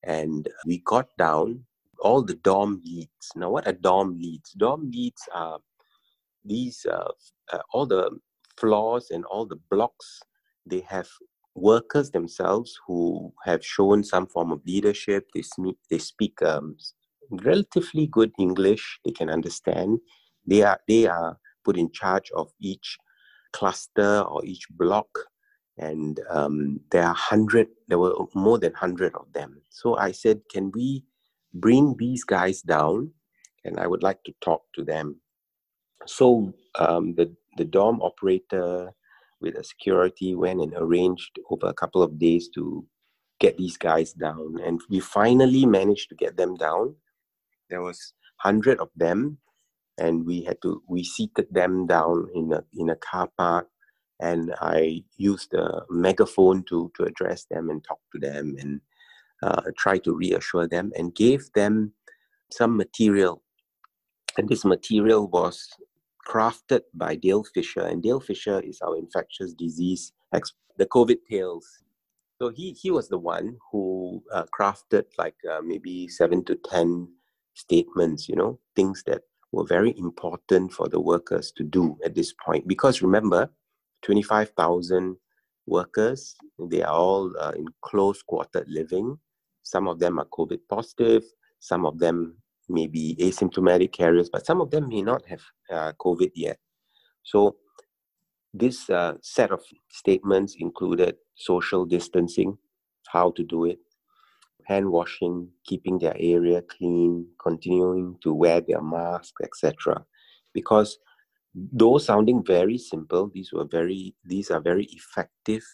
and 0.02 0.48
we 0.66 0.78
got 0.84 1.08
down 1.16 1.64
all 2.00 2.22
the 2.22 2.34
dorm 2.34 2.82
leads. 2.84 3.32
Now, 3.34 3.50
what 3.50 3.66
are 3.66 3.72
dorm 3.72 4.18
leads? 4.18 4.52
Dorm 4.52 4.90
leads 4.90 5.22
are 5.34 5.58
these, 6.44 6.86
uh, 6.90 7.08
uh, 7.52 7.60
all 7.72 7.86
the 7.86 8.10
floors 8.58 9.10
and 9.10 9.24
all 9.24 9.46
the 9.46 9.58
blocks, 9.70 10.20
they 10.66 10.80
have 10.80 11.08
workers 11.54 12.10
themselves 12.10 12.78
who 12.86 13.32
have 13.44 13.64
shown 13.64 14.04
some 14.04 14.26
form 14.26 14.52
of 14.52 14.60
leadership. 14.66 15.28
They 15.34 15.42
speak, 15.42 15.76
they 15.90 15.98
speak 15.98 16.42
um, 16.42 16.76
relatively 17.30 18.06
good 18.08 18.32
English. 18.38 19.00
They 19.04 19.12
can 19.12 19.30
understand. 19.30 20.00
They 20.46 20.62
are 20.62 20.80
they 20.88 21.06
are 21.06 21.38
put 21.64 21.78
in 21.78 21.92
charge 21.92 22.30
of 22.36 22.52
each 22.60 22.98
cluster 23.52 24.22
or 24.22 24.44
each 24.44 24.66
block, 24.70 25.08
and 25.78 26.20
um, 26.30 26.80
there 26.92 27.04
are 27.04 27.14
hundred. 27.14 27.68
There 27.88 27.98
were 28.00 28.14
more 28.34 28.58
than 28.58 28.74
hundred 28.74 29.14
of 29.16 29.32
them. 29.34 29.62
So 29.70 29.96
I 29.98 30.12
said, 30.12 30.42
can 30.52 30.72
we 30.74 31.04
bring 31.54 31.96
these 31.98 32.24
guys 32.24 32.62
down? 32.62 33.12
And 33.64 33.80
I 33.80 33.86
would 33.88 34.02
like 34.02 34.24
to 34.24 34.34
talk 34.42 34.62
to 34.76 34.84
them. 34.84 35.20
So 36.06 36.54
um, 36.78 37.14
the 37.16 37.34
the 37.58 37.64
dorm 37.66 38.02
operator 38.02 38.92
with 39.40 39.56
a 39.56 39.64
security 39.64 40.34
went 40.34 40.60
and 40.62 40.74
arranged 40.76 41.38
over 41.50 41.68
a 41.68 41.74
couple 41.74 42.02
of 42.02 42.18
days 42.18 42.48
to 42.54 42.86
get 43.40 43.58
these 43.58 43.76
guys 43.76 44.12
down 44.14 44.58
and 44.64 44.80
we 44.90 45.00
finally 45.00 45.66
managed 45.66 46.08
to 46.08 46.14
get 46.14 46.36
them 46.36 46.54
down 46.56 46.94
there 47.70 47.82
was 47.82 48.12
100 48.42 48.78
of 48.78 48.88
them 48.96 49.38
and 49.98 50.26
we 50.26 50.42
had 50.42 50.60
to 50.62 50.82
we 50.88 51.04
seated 51.04 51.46
them 51.50 51.86
down 51.86 52.26
in 52.34 52.52
a 52.52 52.62
in 52.76 52.90
a 52.90 52.96
car 52.96 53.28
park 53.38 53.68
and 54.20 54.54
i 54.60 55.02
used 55.16 55.54
a 55.54 55.82
megaphone 55.90 56.64
to 56.64 56.90
to 56.96 57.04
address 57.04 57.46
them 57.50 57.70
and 57.70 57.84
talk 57.84 58.00
to 58.12 58.18
them 58.18 58.56
and 58.58 58.80
uh, 59.42 59.62
try 59.76 59.98
to 59.98 60.14
reassure 60.14 60.66
them 60.66 60.90
and 60.96 61.14
gave 61.14 61.52
them 61.54 61.92
some 62.50 62.76
material 62.76 63.42
and 64.36 64.48
this 64.48 64.64
material 64.64 65.28
was 65.28 65.68
crafted 66.26 66.80
by 66.94 67.14
Dale 67.14 67.44
Fisher, 67.44 67.82
and 67.82 68.02
Dale 68.02 68.20
Fisher 68.20 68.60
is 68.60 68.80
our 68.80 68.96
infectious 68.96 69.52
disease 69.54 70.12
expert, 70.32 70.58
the 70.78 70.86
COVID 70.86 71.18
tales. 71.30 71.66
So 72.40 72.48
he 72.48 72.72
he 72.72 72.90
was 72.90 73.08
the 73.08 73.18
one 73.18 73.58
who 73.70 74.22
uh, 74.32 74.44
crafted 74.58 75.04
like 75.18 75.36
uh, 75.50 75.60
maybe 75.62 76.08
seven 76.08 76.44
to 76.46 76.56
ten 76.56 77.08
statements, 77.54 78.28
you 78.28 78.36
know, 78.36 78.58
things 78.76 79.02
that 79.06 79.22
were 79.52 79.64
very 79.66 79.94
important 79.98 80.72
for 80.72 80.88
the 80.88 81.00
workers 81.00 81.52
to 81.56 81.64
do 81.64 81.96
at 82.04 82.14
this 82.14 82.32
point. 82.44 82.66
Because 82.68 83.02
remember, 83.02 83.50
twenty 84.02 84.22
five 84.22 84.50
thousand 84.50 85.16
workers, 85.66 86.34
they 86.70 86.82
are 86.82 86.94
all 86.94 87.32
uh, 87.40 87.52
in 87.56 87.66
close 87.82 88.22
quartered 88.22 88.68
living. 88.68 89.16
Some 89.62 89.88
of 89.88 89.98
them 89.98 90.18
are 90.18 90.26
COVID 90.26 90.60
positive. 90.68 91.24
Some 91.60 91.86
of 91.86 91.98
them 91.98 92.36
may 92.68 92.86
be 92.86 93.16
asymptomatic 93.20 93.92
carriers, 93.92 94.28
but 94.30 94.44
some 94.46 94.60
of 94.60 94.70
them 94.70 94.88
may 94.88 95.02
not 95.02 95.26
have 95.26 95.42
uh, 95.72 95.92
COVID 95.98 96.30
yet. 96.34 96.58
So, 97.22 97.56
this 98.52 98.88
uh, 98.90 99.14
set 99.22 99.50
of 99.50 99.62
statements 99.90 100.56
included 100.58 101.16
social 101.34 101.84
distancing, 101.86 102.58
how 103.08 103.32
to 103.32 103.42
do 103.42 103.64
it, 103.64 103.78
hand 104.64 104.90
washing, 104.90 105.48
keeping 105.64 105.98
their 105.98 106.16
area 106.18 106.62
clean, 106.62 107.26
continuing 107.42 108.16
to 108.22 108.32
wear 108.32 108.60
their 108.60 108.82
mask, 108.82 109.34
etc. 109.42 110.04
Because 110.52 110.98
though 111.54 111.98
sounding 111.98 112.44
very 112.44 112.78
simple, 112.78 113.30
these 113.32 113.52
were 113.52 113.64
very 113.64 114.14
these 114.24 114.50
are 114.50 114.60
very 114.60 114.84
effective 114.86 115.64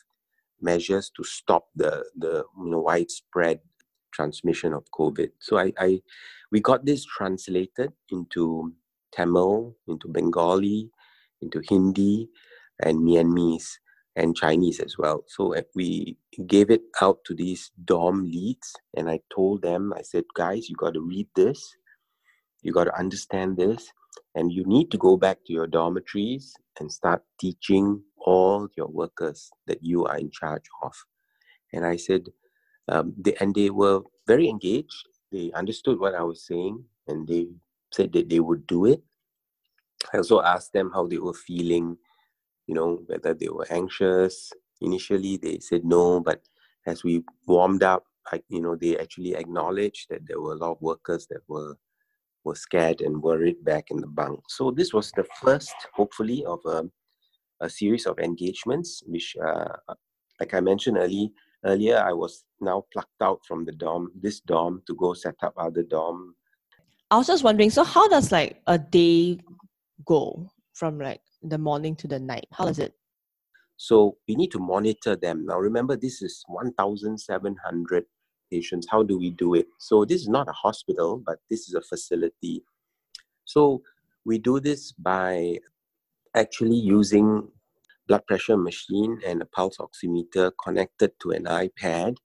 measures 0.61 1.11
to 1.17 1.25
stop 1.25 1.69
the 1.75 2.05
the 2.17 2.45
you 2.59 2.71
know, 2.71 2.81
widespread 2.81 3.61
transmission 4.13 4.73
of 4.73 4.85
COVID. 4.91 5.31
So 5.39 5.59
I, 5.59 5.73
I 5.79 6.03
we 6.51 6.61
got 6.61 6.85
this 6.85 7.05
translated 7.05 7.93
into 8.11 8.73
Tamil, 9.13 9.77
into 9.89 10.09
Bengali, 10.09 10.91
into 11.41 11.63
Hindi, 11.69 12.29
and 12.81 12.99
Myanmese 13.01 13.79
and 14.17 14.37
Chinese 14.37 14.81
as 14.81 14.97
well. 14.99 15.25
So 15.29 15.53
eh, 15.53 15.63
we 15.75 16.17
gave 16.47 16.71
it 16.71 16.83
out 17.01 17.19
to 17.27 17.35
these 17.35 17.71
dorm 17.85 18.25
leads, 18.25 18.75
and 18.97 19.09
I 19.11 19.21
told 19.35 19.63
them, 19.63 19.93
I 19.97 20.03
said, 20.03 20.25
guys, 20.35 20.69
you 20.69 20.77
got 20.77 20.95
to 20.95 21.01
read 21.01 21.29
this, 21.35 21.77
you 22.63 22.73
got 22.73 22.85
to 22.85 22.99
understand 22.99 23.57
this, 23.57 23.93
and 24.35 24.53
you 24.53 24.65
need 24.67 24.91
to 24.91 24.99
go 24.99 25.17
back 25.17 25.39
to 25.47 25.53
your 25.53 25.67
dormitories 25.67 26.55
and 26.79 26.91
start 26.91 27.23
teaching 27.39 28.03
all 28.19 28.69
your 28.77 28.89
workers 28.89 29.51
that 29.67 29.83
you 29.83 30.05
are 30.07 30.19
in 30.19 30.31
charge 30.31 30.65
of. 30.83 30.93
And 31.73 31.85
I 31.87 31.97
said, 31.97 32.27
um, 32.89 33.15
they, 33.17 33.35
and 33.41 33.55
they 33.55 33.71
were 33.71 34.01
very 34.27 34.49
engaged. 34.49 35.07
They 35.33 35.53
understood 35.55 35.99
what 35.99 36.15
I 36.15 36.23
was 36.23 36.45
saying 36.45 36.85
and 37.07 37.27
they 37.27 37.47
said 37.93 38.13
that 38.13 38.29
they 38.29 38.41
would 38.41 38.67
do 38.67 38.87
it. 38.87 39.03
I 40.13 40.19
also 40.19 40.41
asked 40.41 40.73
them 40.73 40.91
how 40.93 41.07
they 41.07 41.19
were 41.19 41.35
feeling, 41.35 41.97
you 42.71 42.77
know, 42.77 43.01
whether 43.07 43.35
they 43.35 43.49
were 43.49 43.67
anxious. 43.69 44.53
Initially, 44.81 45.37
they 45.37 45.59
said 45.59 45.85
no, 45.85 46.21
but 46.21 46.41
as 46.87 47.03
we 47.03 47.25
warmed 47.49 47.83
up, 47.83 48.05
I, 48.31 48.41
you 48.49 48.63
know, 48.63 48.77
they 48.77 48.97
actually 48.97 49.35
acknowledged 49.35 50.07
that 50.09 50.25
there 50.29 50.41
were 50.41 50.53
a 50.53 50.57
lot 50.57 50.73
of 50.75 50.81
workers 50.81 51.27
that 51.31 51.43
were 51.49 51.75
were 52.45 52.55
scared 52.55 53.01
and 53.01 53.21
worried 53.21 53.63
back 53.65 53.91
in 53.91 54.01
the 54.01 54.07
bunk. 54.07 54.39
So 54.49 54.71
this 54.71 54.95
was 54.95 55.11
the 55.11 55.27
first, 55.43 55.75
hopefully, 55.93 56.45
of 56.47 56.61
a, 56.65 56.85
a 57.61 57.69
series 57.69 58.07
of 58.07 58.19
engagements, 58.21 59.03
which, 59.05 59.37
uh, 59.45 59.75
like 60.39 60.55
I 60.55 60.61
mentioned 60.61 60.97
earlier, 60.97 61.29
earlier 61.67 61.99
I 61.99 62.13
was 62.13 62.45
now 62.61 62.85
plucked 62.93 63.21
out 63.21 63.41
from 63.49 63.65
the 63.65 63.73
dorm, 63.73 64.13
this 64.15 64.41
dorm, 64.41 64.81
to 64.87 64.95
go 64.95 65.13
set 65.13 65.35
up 65.43 65.55
other 65.59 65.83
dorm. 65.83 66.37
I 67.11 67.19
was 67.19 67.27
just 67.27 67.45
wondering, 67.45 67.71
so 67.71 67.83
how 67.83 68.07
does 68.09 68.31
like 68.31 68.63
a 68.69 68.79
day 68.79 69.41
go 70.07 70.49
from 70.73 70.99
like 70.99 71.21
the 71.43 71.59
morning 71.59 71.97
to 71.97 72.09
the 72.09 72.19
night? 72.19 72.47
How 72.53 72.67
is 72.67 72.79
it? 72.79 72.95
So 73.77 74.17
we 74.29 74.35
need 74.35 74.51
to 74.53 74.59
monitor 74.59 75.17
them. 75.17 75.47
Now 75.47 75.59
remember, 75.59 75.97
this 75.97 76.21
is 76.23 76.45
1,700 76.49 78.05
patients. 78.51 78.87
How 78.91 79.03
do 79.03 79.19
we 79.19 79.31
do 79.31 79.55
it? 79.55 79.67
So 79.79 80.05
this 80.05 80.21
is 80.21 80.29
not 80.29 80.49
a 80.49 80.53
hospital, 80.53 81.23
but 81.25 81.39
this 81.49 81.69
is 81.69 81.75
a 81.75 81.81
facility. 81.81 82.63
So 83.45 83.83
we 84.25 84.39
do 84.39 84.61
this 84.61 84.93
by 84.93 85.59
actually 86.35 86.77
using 86.77 87.49
blood 88.07 88.27
pressure 88.27 88.57
machine 88.57 89.21
and 89.27 89.41
a 89.41 89.47
pulse 89.47 89.79
oximeter 89.79 90.53
connected 90.63 91.13
to 91.23 91.31
an 91.31 91.45
iPad, 91.45 92.17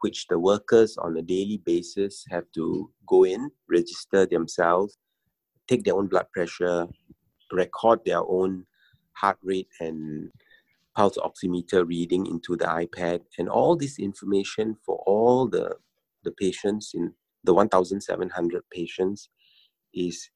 which 0.00 0.26
the 0.28 0.38
workers 0.38 0.96
on 0.96 1.16
a 1.16 1.22
daily 1.22 1.62
basis 1.64 2.24
have 2.28 2.44
to 2.54 2.90
go 3.06 3.24
in, 3.24 3.50
register 3.68 4.26
themselves, 4.26 4.98
take 5.68 5.84
their 5.84 5.94
own 5.94 6.06
blood 6.06 6.26
pressure, 6.32 6.86
record 7.52 8.00
their 8.04 8.22
own 8.22 8.66
heart 9.12 9.38
rate 9.42 9.68
and 9.80 10.30
pulse 10.96 11.18
oximeter 11.18 11.86
reading 11.86 12.26
into 12.26 12.56
the 12.56 12.64
iPad, 12.64 13.20
and 13.38 13.48
all 13.48 13.76
this 13.76 13.98
information 13.98 14.76
for 14.84 14.96
all 15.06 15.48
the, 15.48 15.76
the 16.24 16.32
patients 16.32 16.92
in 16.94 17.12
the 17.44 17.54
1,700 17.54 18.62
patients 18.70 19.28
is 19.94 20.30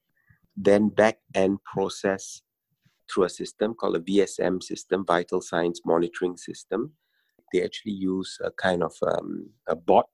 then 0.56 0.88
back 0.88 1.18
end 1.34 1.58
processed 1.64 2.42
through 3.12 3.24
a 3.24 3.28
system 3.28 3.74
called 3.74 3.96
a 3.96 4.00
VSM 4.00 4.62
system, 4.62 5.04
Vital 5.04 5.40
Signs 5.40 5.80
Monitoring 5.84 6.36
System. 6.36 6.92
They 7.52 7.62
actually 7.62 7.92
use 7.92 8.38
a 8.42 8.50
kind 8.50 8.82
of 8.82 8.94
um, 9.06 9.50
a 9.68 9.76
bot 9.76 10.08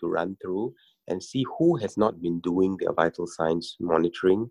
to 0.00 0.08
run 0.08 0.36
through 0.42 0.74
and 1.08 1.22
see 1.22 1.44
who 1.58 1.76
has 1.76 1.96
not 1.96 2.20
been 2.20 2.40
doing 2.40 2.76
their 2.78 2.92
vital 2.92 3.26
signs 3.26 3.76
monitoring. 3.80 4.50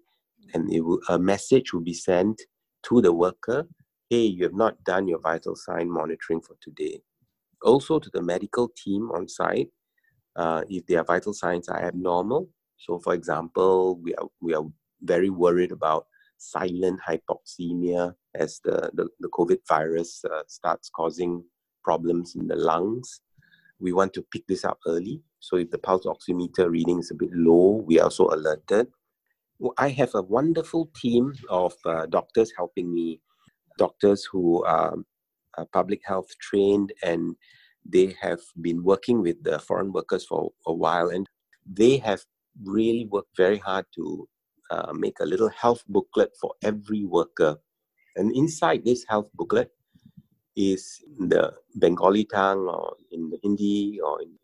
And 0.54 0.68
will, 0.84 1.00
a 1.10 1.20
message 1.20 1.74
will 1.74 1.82
be 1.82 1.94
sent 1.94 2.42
to 2.84 3.02
the 3.02 3.14
worker 3.14 3.68
hey, 4.10 4.24
you 4.24 4.44
have 4.44 4.56
not 4.56 4.84
done 4.84 5.08
your 5.08 5.20
vital 5.20 5.56
sign 5.56 5.90
monitoring 5.90 6.42
for 6.42 6.56
today. 6.62 7.00
Also 7.62 8.00
to 8.00 8.10
the 8.12 8.22
medical 8.22 8.70
team 8.70 9.12
on 9.12 9.28
site, 9.28 9.70
uh, 10.36 10.64
if 10.70 10.86
their 10.88 11.04
vital 11.04 11.34
signs 11.34 11.70
are 11.70 11.84
abnormal. 11.84 12.50
So, 12.78 13.00
for 13.00 13.14
example, 13.14 14.00
we 14.02 14.16
are, 14.16 14.28
we 14.42 14.54
are 14.56 14.64
very 15.02 15.30
worried 15.30 15.72
about 15.72 16.08
silent 16.38 17.00
hypoxemia 17.08 18.16
as 18.34 18.60
the, 18.64 18.90
the, 18.94 19.10
the 19.20 19.28
COVID 19.30 19.60
virus 19.68 20.24
uh, 20.26 20.44
starts 20.48 20.90
causing 20.90 21.44
problems 21.84 22.36
in 22.36 22.48
the 22.48 22.56
lungs. 22.56 23.22
We 23.80 23.94
want 23.94 24.14
to 24.14 24.22
pick 24.32 24.48
this 24.48 24.66
up 24.66 24.80
early. 24.88 25.22
So 25.40 25.58
if 25.58 25.70
the 25.70 25.78
pulse 25.78 26.06
oximeter 26.06 26.70
reading 26.70 27.00
is 27.00 27.12
a 27.12 27.16
bit 27.16 27.32
low, 27.34 27.84
we 27.86 28.00
are 28.00 28.06
also 28.06 28.28
alerted. 28.28 28.88
I 29.78 29.90
have 29.90 30.12
a 30.16 30.22
wonderful 30.22 30.90
team 30.96 31.34
of 31.50 31.74
uh, 31.86 32.06
doctors 32.06 32.52
helping 32.56 32.94
me, 32.94 33.22
doctors 33.78 34.26
who 34.32 34.64
are 34.64 34.96
uh, 35.58 35.66
public 35.74 36.02
health 36.06 36.28
trained 36.40 36.94
and 37.04 37.36
they 37.86 38.16
have 38.22 38.40
been 38.62 38.84
working 38.84 39.22
with 39.22 39.44
the 39.44 39.60
foreign 39.60 39.92
workers 39.92 40.26
for 40.26 40.52
a 40.66 40.74
while 40.74 41.10
and 41.10 41.28
they 41.66 41.98
have 41.98 42.24
really 42.64 43.06
worked 43.06 43.36
very 43.36 43.58
hard 43.58 43.86
to 43.96 44.28
uh, 44.72 44.94
make 44.94 45.20
a 45.20 45.26
little 45.26 45.50
health 45.50 45.84
booklet 45.88 46.32
for 46.40 46.54
every 46.64 47.04
worker. 47.06 47.58
And 48.16 48.36
inside 48.36 48.86
this 48.86 49.06
health 49.08 49.30
booklet 49.34 49.72
is 50.56 51.04
the 51.18 51.54
Bengali 51.76 52.26
tongue 52.26 52.68
or 52.68 52.96
in 53.12 53.32
Hindi 53.44 54.00
or 54.04 54.22
in 54.22 54.36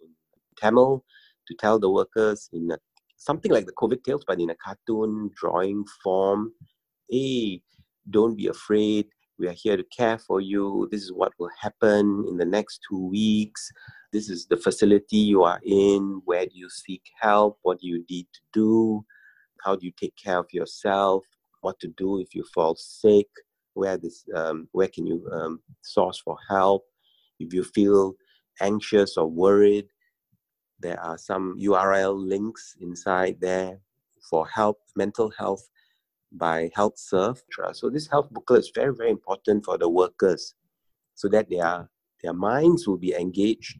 Tamil 0.57 1.03
to 1.48 1.55
tell 1.55 1.79
the 1.79 1.89
workers 1.89 2.50
in 2.53 2.72
a, 2.72 2.77
something 3.25 3.51
like 3.51 3.65
the 3.65 3.74
COVID 3.74 4.03
tales, 4.03 4.24
but 4.25 4.39
in 4.39 4.51
a 4.51 4.55
cartoon 4.55 5.32
drawing 5.36 5.84
form. 6.03 6.53
Hey, 7.10 7.62
don't 8.10 8.36
be 8.36 8.48
afraid. 8.48 9.08
We 9.39 9.48
are 9.48 9.55
here 9.55 9.75
to 9.75 9.84
care 9.84 10.17
for 10.17 10.39
you. 10.39 10.88
This 10.91 11.01
is 11.01 11.12
what 11.12 11.34
will 11.39 11.50
happen 11.60 12.25
in 12.29 12.38
the 12.38 12.46
next 12.46 12.79
two 12.88 13.08
weeks. 13.08 13.70
This 14.13 14.29
is 14.29 14.46
the 14.46 14.58
facility 14.58 15.17
you 15.17 15.44
are 15.44 15.60
in. 15.65 16.22
Where 16.24 16.46
do 16.46 16.51
you 16.53 16.70
seek 16.70 17.01
help? 17.20 17.58
What 17.63 17.79
do 17.79 17.88
you 17.88 18.05
need 18.10 18.27
to 18.34 18.41
do? 18.53 19.05
How 19.63 19.75
do 19.75 19.86
you 19.86 19.91
take 20.00 20.15
care 20.15 20.38
of 20.38 20.48
yourself? 20.53 21.24
What 21.62 21.79
to 21.79 21.88
do 21.98 22.20
if 22.20 22.34
you 22.36 22.46
fall 22.53 22.75
sick? 22.75 23.27
Where 23.74 23.98
this? 23.98 24.24
Um, 24.34 24.70
where 24.72 24.88
can 24.88 25.05
you 25.05 25.27
um, 25.34 25.60
source 25.82 26.22
for 26.24 26.38
help? 26.48 26.84
If 27.39 27.53
you 27.53 27.63
feel 27.63 28.13
anxious 28.62 29.17
or 29.17 29.27
worried, 29.27 29.88
there 30.79 31.00
are 31.00 31.17
some 31.17 31.58
URL 31.60 32.15
links 32.15 32.75
inside 32.79 33.38
there 33.39 33.79
for 34.29 34.48
help, 34.48 34.79
mental 34.96 35.32
health 35.38 35.67
by 36.32 36.70
HealthServe. 36.75 37.41
So 37.74 37.89
this 37.89 38.08
health 38.08 38.29
booklet 38.32 38.60
is 38.60 38.72
very, 38.74 38.94
very 38.94 39.10
important 39.10 39.65
for 39.65 39.77
the 39.77 39.89
workers 39.89 40.53
so 41.15 41.29
that 41.29 41.50
their 41.50 41.89
their 42.24 42.34
minds 42.34 42.88
will 42.88 42.98
be 42.98 43.13
engaged 43.13 43.77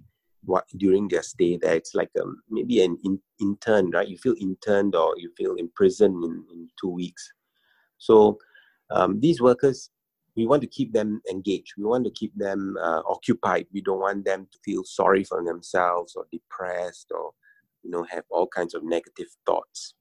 during 0.78 1.08
their 1.08 1.24
stay 1.24 1.58
there. 1.58 1.76
It's 1.76 1.96
like 1.96 2.12
um, 2.22 2.42
maybe 2.50 2.84
an 2.84 2.98
in, 3.04 3.20
intern, 3.42 3.90
right? 3.92 4.08
You 4.08 4.18
feel 4.18 4.36
interned 4.40 4.96
or 4.96 5.16
you 5.18 5.32
feel 5.36 5.56
imprisoned 5.56 6.24
in, 6.24 6.44
in 6.54 6.70
two 6.80 6.90
weeks. 6.90 7.32
So 7.98 8.38
um, 8.92 9.20
these 9.20 9.42
workers, 9.42 9.90
we 10.36 10.46
want 10.46 10.62
to 10.62 10.68
keep 10.68 10.92
them 10.94 11.22
engaged. 11.30 11.74
We 11.78 11.86
want 11.86 12.06
to 12.06 12.12
keep 12.12 12.36
them 12.36 12.76
uh, 12.82 13.02
occupied. 13.08 13.68
We 13.74 13.82
don't 13.82 14.02
want 14.02 14.26
them 14.26 14.48
to 14.52 14.60
feel 14.66 14.84
sorry 14.84 15.24
for 15.24 15.44
themselves 15.44 16.16
or 16.16 16.26
depressed 16.32 17.12
or 17.12 17.32
you 17.84 17.92
know 17.92 18.04
have 18.10 18.24
all 18.30 18.48
kinds 18.48 18.74
of 18.74 18.84
negative 18.84 19.28
thoughts. 19.46 19.94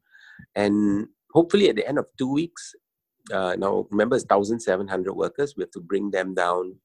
And 0.55 1.07
hopefully, 1.33 1.69
at 1.69 1.77
the 1.77 1.87
end 1.87 1.99
of 1.99 2.07
two 2.19 2.33
weeks, 2.33 2.75
uh, 3.33 3.55
now 3.57 3.87
remember 3.91 4.17
it's 4.17 4.27
1,700 4.29 5.13
workers. 5.13 5.55
We 5.57 5.63
have 5.63 5.71
to 5.73 5.81
bring 5.81 6.11
them 6.11 6.35
down, 6.35 6.77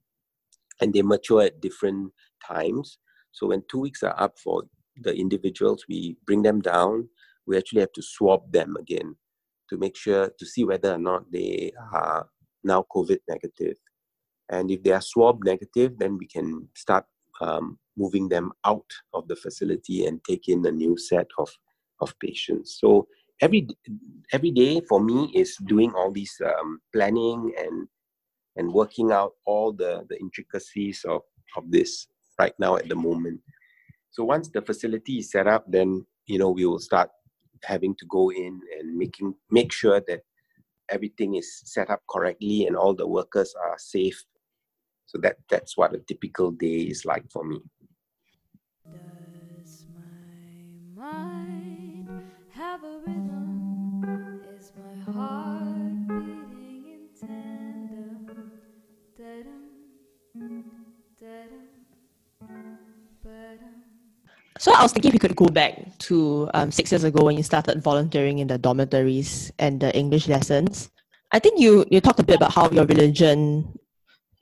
and 0.82 0.94
they 0.94 1.02
mature 1.02 1.44
at 1.44 1.62
different 1.62 2.14
times. 2.46 3.00
So 3.32 3.48
when 3.48 3.64
two 3.70 3.80
weeks 3.80 4.04
are 4.04 4.20
up 4.20 4.38
for 4.38 4.64
the 5.02 5.16
individuals, 5.16 5.86
we 5.90 6.18
bring 6.26 6.44
them 6.44 6.62
down. 6.62 7.10
We 7.48 7.58
actually 7.58 7.82
have 7.82 7.94
to 7.94 8.02
swab 8.02 8.52
them 8.52 8.76
again 8.80 9.16
to 9.70 9.78
make 9.78 9.96
sure 9.96 10.30
to 10.38 10.46
see 10.46 10.64
whether 10.64 10.94
or 10.94 10.98
not 10.98 11.32
they 11.32 11.72
are 11.94 12.28
now 12.64 12.86
COVID 12.96 13.20
negative. 13.28 13.78
And 14.50 14.72
if 14.72 14.84
they 14.84 14.92
are 14.92 15.02
swab 15.02 15.44
negative, 15.44 15.98
then 16.00 16.18
we 16.18 16.26
can 16.26 16.68
start 16.76 17.06
um, 17.42 17.78
moving 17.98 18.30
them 18.30 18.52
out 18.66 18.90
of 19.14 19.28
the 19.28 19.36
facility 19.36 20.06
and 20.06 20.24
take 20.24 20.48
in 20.48 20.66
a 20.66 20.72
new 20.72 20.98
set 20.98 21.28
of, 21.38 21.50
of 22.02 22.18
patients. 22.20 22.78
So 22.80 23.08
every 23.42 23.68
every 24.34 24.52
day 24.52 24.82
for 24.82 25.00
me 25.00 25.32
is 25.36 25.56
doing 25.68 25.94
all 25.96 26.12
these 26.12 26.36
um, 26.46 26.80
planning 26.94 27.54
and 27.58 27.88
and 28.56 28.74
working 28.74 29.12
out 29.12 29.34
all 29.46 29.72
the 29.72 30.06
the 30.10 30.20
intricacies 30.20 31.06
of 31.08 31.22
of 31.56 31.70
this 31.72 32.08
right 32.40 32.54
now 32.60 32.76
at 32.78 32.88
the 32.90 32.96
moment. 32.96 33.42
So 34.12 34.24
once 34.24 34.50
the 34.50 34.62
facility 34.62 35.20
is 35.20 35.32
set 35.32 35.48
up, 35.48 35.66
then 35.68 36.06
you 36.26 36.40
know 36.40 36.50
we 36.50 36.66
will 36.66 36.80
start 36.80 37.10
having 37.64 37.96
to 37.96 38.06
go 38.10 38.32
in 38.32 38.60
and 38.80 38.98
making 38.98 39.36
make 39.52 39.72
sure 39.72 40.02
that 40.08 40.22
everything 40.92 41.36
is 41.36 41.62
set 41.66 41.90
up 41.90 42.02
correctly 42.10 42.66
and 42.68 42.76
all 42.76 42.94
the 42.96 43.08
workers 43.08 43.54
are 43.56 43.78
safe. 43.78 44.24
So 45.08 45.18
that 45.20 45.38
that's 45.50 45.78
what 45.78 45.96
a 45.96 46.00
typical 46.00 46.52
day 46.52 46.82
is 46.94 47.06
like 47.06 47.30
for 47.32 47.44
me. 47.44 47.60
Does 48.92 49.86
my 50.96 51.02
mind 51.02 52.10
have 52.50 52.84
a 52.84 53.00
rhythm? 53.06 54.04
Is 54.58 54.72
my 54.76 55.12
heart 55.14 55.79
So 64.60 64.74
I 64.74 64.84
was 64.84 64.92
thinking 64.92 65.10
if 65.10 65.14
we 65.14 65.20
could 65.20 65.38
go 65.38 65.46
back 65.46 65.98
to 66.00 66.50
um, 66.54 66.70
six 66.70 66.92
years 66.92 67.06
ago 67.06 67.24
when 67.24 67.38
you 67.38 67.44
started 67.44 67.82
volunteering 67.82 68.40
in 68.40 68.48
the 68.48 68.58
dormitories 68.58 69.54
and 69.58 69.80
the 69.80 69.96
English 69.96 70.28
lessons. 70.28 70.90
I 71.32 71.40
think 71.40 71.62
you 71.62 71.86
you 71.90 72.02
talked 72.02 72.20
a 72.20 72.24
bit 72.24 72.36
about 72.36 72.52
how 72.52 72.70
your 72.70 72.86
religion 72.86 73.80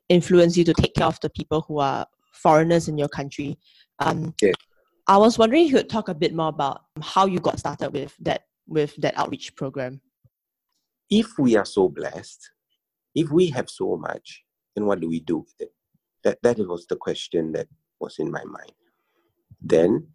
influenced 0.10 0.58
you 0.58 0.64
to 0.64 0.74
take 0.74 0.96
care 0.96 1.06
of 1.06 1.20
the 1.20 1.30
people 1.30 1.62
who 1.68 1.78
are 1.78 2.08
foreigners 2.34 2.88
in 2.88 2.98
your 2.98 3.10
country. 3.10 3.60
Um, 4.00 4.34
yeah. 4.42 4.54
I 5.06 5.18
was 5.18 5.38
wondering 5.38 5.66
if 5.66 5.72
you 5.72 5.78
could 5.78 5.90
talk 5.90 6.10
a 6.10 6.16
bit 6.16 6.34
more 6.34 6.50
about 6.50 6.82
how 7.00 7.28
you 7.28 7.40
got 7.40 7.60
started 7.60 7.94
with 7.94 8.16
that 8.22 8.42
with 8.68 8.96
that 8.98 9.16
outreach 9.20 9.56
program. 9.56 10.02
If 11.12 11.38
we 11.38 11.56
are 11.58 11.66
so 11.66 11.90
blessed, 11.90 12.42
if 13.14 13.30
we 13.30 13.52
have 13.52 13.70
so 13.70 13.98
much, 13.98 14.44
then 14.76 14.88
what 14.88 15.00
do 15.00 15.08
we 15.08 15.20
do 15.20 15.38
with 15.46 15.54
it? 15.60 15.74
That 16.24 16.40
that 16.42 16.58
was 16.58 16.88
the 16.88 16.96
question 16.96 17.52
that 17.52 17.68
was 18.00 18.18
in 18.18 18.32
my 18.32 18.44
mind. 18.46 18.74
Then, 19.62 20.08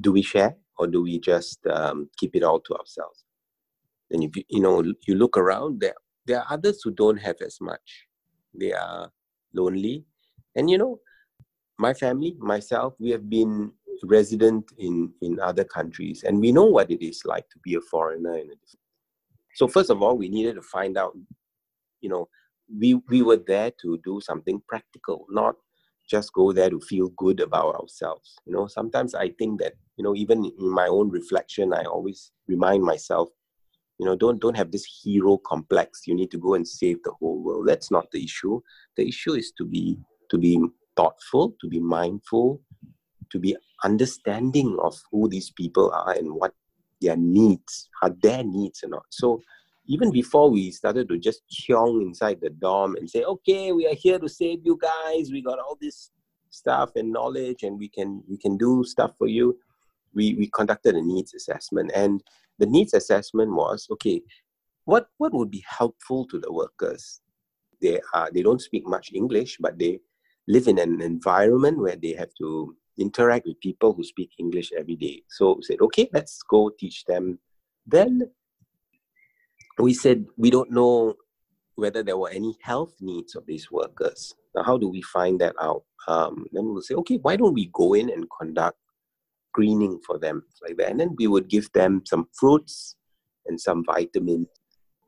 do 0.00 0.12
we 0.12 0.22
share 0.22 0.56
or 0.78 0.86
do 0.86 1.02
we 1.02 1.18
just 1.18 1.64
um, 1.66 2.08
keep 2.16 2.34
it 2.34 2.42
all 2.42 2.60
to 2.60 2.74
ourselves? 2.74 3.24
And 4.10 4.22
if 4.24 4.36
you, 4.36 4.44
you 4.48 4.60
know 4.60 4.82
you 5.06 5.14
look 5.14 5.36
around, 5.36 5.80
there 5.80 5.94
there 6.26 6.40
are 6.40 6.46
others 6.50 6.80
who 6.82 6.90
don't 6.90 7.16
have 7.16 7.36
as 7.44 7.58
much. 7.60 8.06
They 8.54 8.72
are 8.72 9.10
lonely, 9.54 10.04
and 10.54 10.70
you 10.70 10.78
know, 10.78 11.00
my 11.78 11.94
family, 11.94 12.36
myself, 12.38 12.94
we 12.98 13.10
have 13.10 13.28
been 13.30 13.72
resident 14.04 14.72
in 14.78 15.12
in 15.22 15.40
other 15.40 15.64
countries, 15.64 16.24
and 16.24 16.40
we 16.40 16.52
know 16.52 16.64
what 16.64 16.90
it 16.90 17.04
is 17.04 17.22
like 17.24 17.48
to 17.50 17.58
be 17.62 17.74
a 17.74 17.80
foreigner 17.80 18.34
in 18.34 18.46
a 18.46 18.56
different. 18.56 18.78
So 19.54 19.68
first 19.68 19.90
of 19.90 20.02
all, 20.02 20.16
we 20.16 20.28
needed 20.28 20.54
to 20.54 20.62
find 20.62 20.96
out, 20.96 21.16
you 22.00 22.08
know, 22.08 22.28
we 22.78 22.94
we 23.08 23.22
were 23.22 23.42
there 23.46 23.70
to 23.82 23.98
do 24.04 24.20
something 24.20 24.62
practical, 24.68 25.26
not 25.30 25.56
just 26.12 26.32
go 26.34 26.52
there 26.52 26.68
to 26.68 26.78
feel 26.78 27.08
good 27.16 27.40
about 27.40 27.74
ourselves. 27.80 28.36
You 28.44 28.52
know, 28.52 28.66
sometimes 28.66 29.14
I 29.14 29.30
think 29.38 29.60
that, 29.60 29.72
you 29.96 30.04
know, 30.04 30.14
even 30.14 30.44
in 30.44 30.68
my 30.80 30.86
own 30.86 31.08
reflection, 31.08 31.72
I 31.72 31.84
always 31.84 32.30
remind 32.46 32.84
myself, 32.84 33.30
you 33.98 34.04
know, 34.06 34.14
don't 34.14 34.38
don't 34.44 34.56
have 34.62 34.72
this 34.72 34.86
hero 35.02 35.38
complex. 35.52 36.02
You 36.06 36.14
need 36.14 36.30
to 36.32 36.38
go 36.46 36.52
and 36.54 36.68
save 36.68 36.98
the 37.02 37.14
whole 37.18 37.42
world. 37.42 37.66
That's 37.66 37.90
not 37.90 38.10
the 38.12 38.22
issue. 38.22 38.60
The 38.96 39.08
issue 39.08 39.34
is 39.42 39.52
to 39.58 39.64
be 39.64 39.98
to 40.30 40.36
be 40.38 40.52
thoughtful, 40.96 41.54
to 41.62 41.66
be 41.74 41.80
mindful, 41.80 42.60
to 43.30 43.38
be 43.38 43.56
understanding 43.82 44.76
of 44.82 44.94
who 45.10 45.28
these 45.28 45.50
people 45.50 45.90
are 45.92 46.12
and 46.12 46.34
what 46.40 46.52
their 47.00 47.16
needs 47.16 47.88
are 48.02 48.14
their 48.22 48.44
needs 48.44 48.84
or 48.84 48.90
not. 48.96 49.06
So 49.10 49.40
even 49.92 50.10
before 50.10 50.50
we 50.50 50.70
started 50.70 51.06
to 51.06 51.18
just 51.18 51.42
kyong 51.52 52.00
inside 52.00 52.40
the 52.40 52.48
dorm 52.48 52.96
and 52.96 53.10
say, 53.10 53.24
okay, 53.24 53.72
we 53.72 53.86
are 53.86 53.94
here 53.94 54.18
to 54.18 54.26
save 54.26 54.60
you 54.64 54.78
guys. 54.80 55.30
We 55.30 55.42
got 55.42 55.58
all 55.58 55.76
this 55.78 56.10
stuff 56.48 56.96
and 56.96 57.12
knowledge, 57.12 57.62
and 57.62 57.78
we 57.78 57.90
can 57.90 58.22
we 58.26 58.38
can 58.38 58.56
do 58.56 58.84
stuff 58.84 59.12
for 59.18 59.28
you. 59.28 59.58
We 60.14 60.32
we 60.34 60.46
conducted 60.48 60.94
a 60.94 61.02
needs 61.02 61.34
assessment, 61.34 61.92
and 61.94 62.22
the 62.58 62.64
needs 62.64 62.94
assessment 62.94 63.52
was 63.52 63.86
okay. 63.90 64.22
What 64.86 65.08
what 65.18 65.34
would 65.34 65.50
be 65.50 65.62
helpful 65.68 66.26
to 66.28 66.40
the 66.40 66.50
workers? 66.50 67.20
They 67.82 68.00
are 68.14 68.30
they 68.32 68.42
don't 68.42 68.62
speak 68.62 68.86
much 68.86 69.12
English, 69.12 69.58
but 69.60 69.78
they 69.78 70.00
live 70.48 70.68
in 70.68 70.78
an 70.78 71.02
environment 71.02 71.78
where 71.78 71.96
they 71.96 72.14
have 72.14 72.32
to 72.38 72.74
interact 72.98 73.46
with 73.46 73.60
people 73.60 73.92
who 73.92 74.04
speak 74.04 74.30
English 74.38 74.72
every 74.72 74.96
day. 74.96 75.22
So 75.28 75.56
we 75.56 75.62
said, 75.62 75.80
okay, 75.82 76.08
let's 76.12 76.42
go 76.48 76.70
teach 76.78 77.04
them. 77.04 77.38
Then 77.86 78.30
we 79.78 79.94
said 79.94 80.26
we 80.36 80.50
don't 80.50 80.70
know 80.70 81.14
whether 81.76 82.02
there 82.02 82.18
were 82.18 82.30
any 82.30 82.56
health 82.60 82.94
needs 83.00 83.34
of 83.34 83.46
these 83.46 83.70
workers. 83.70 84.34
Now, 84.54 84.62
how 84.62 84.76
do 84.76 84.88
we 84.88 85.02
find 85.02 85.40
that 85.40 85.54
out? 85.60 85.84
Um, 86.06 86.46
then 86.52 86.66
we'll 86.66 86.82
say, 86.82 86.94
okay, 86.94 87.18
why 87.22 87.36
don't 87.36 87.54
we 87.54 87.70
go 87.72 87.94
in 87.94 88.10
and 88.10 88.26
conduct 88.38 88.76
screening 89.48 90.00
for 90.06 90.18
them 90.18 90.42
like 90.62 90.76
that, 90.78 90.90
and 90.90 91.00
then 91.00 91.14
we 91.18 91.26
would 91.26 91.48
give 91.48 91.70
them 91.72 92.02
some 92.06 92.26
fruits 92.32 92.96
and 93.46 93.60
some 93.60 93.84
vitamins. 93.84 94.48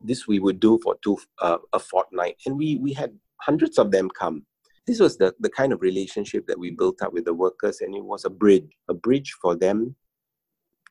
This 0.01 0.27
we 0.27 0.39
would 0.39 0.61
do 0.61 0.79
for 0.83 0.97
two 1.03 1.19
uh, 1.41 1.59
a 1.73 1.79
fortnight, 1.79 2.37
and 2.47 2.57
we 2.59 2.77
we 2.77 2.93
had 2.93 3.19
hundreds 3.41 3.79
of 3.79 3.91
them 3.91 4.11
come. 4.11 4.45
This 4.87 5.01
was 5.01 5.17
the 5.17 5.35
the 5.41 5.49
kind 5.49 5.73
of 5.73 5.81
relationship 5.81 6.47
that 6.47 6.59
we 6.59 6.71
built 6.71 7.01
up 7.03 7.13
with 7.13 7.25
the 7.25 7.35
workers, 7.35 7.81
and 7.81 7.95
it 7.95 8.05
was 8.05 8.25
a 8.25 8.31
bridge, 8.31 8.69
a 8.89 8.95
bridge 8.95 9.35
for 9.41 9.55
them 9.57 9.97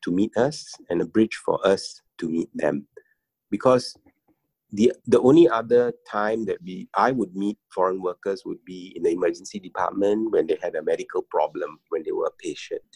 to 0.02 0.10
meet 0.10 0.36
us, 0.36 0.74
and 0.90 1.00
a 1.00 1.06
bridge 1.06 1.36
for 1.44 1.64
us 1.66 2.02
to 2.18 2.28
meet 2.28 2.50
them 2.54 2.86
because 3.54 3.96
the 4.78 4.92
the 5.06 5.20
only 5.28 5.46
other 5.60 5.84
time 6.10 6.40
that 6.48 6.58
we 6.66 6.88
I 7.06 7.10
would 7.18 7.32
meet 7.42 7.58
foreign 7.76 8.00
workers 8.08 8.42
would 8.44 8.62
be 8.64 8.80
in 8.96 9.02
the 9.04 9.12
emergency 9.18 9.58
department 9.68 10.32
when 10.32 10.44
they 10.48 10.58
had 10.60 10.74
a 10.74 10.82
medical 10.82 11.22
problem 11.34 11.70
when 11.90 12.02
they 12.04 12.14
were 12.18 12.30
a 12.34 12.38
patient. 12.46 12.90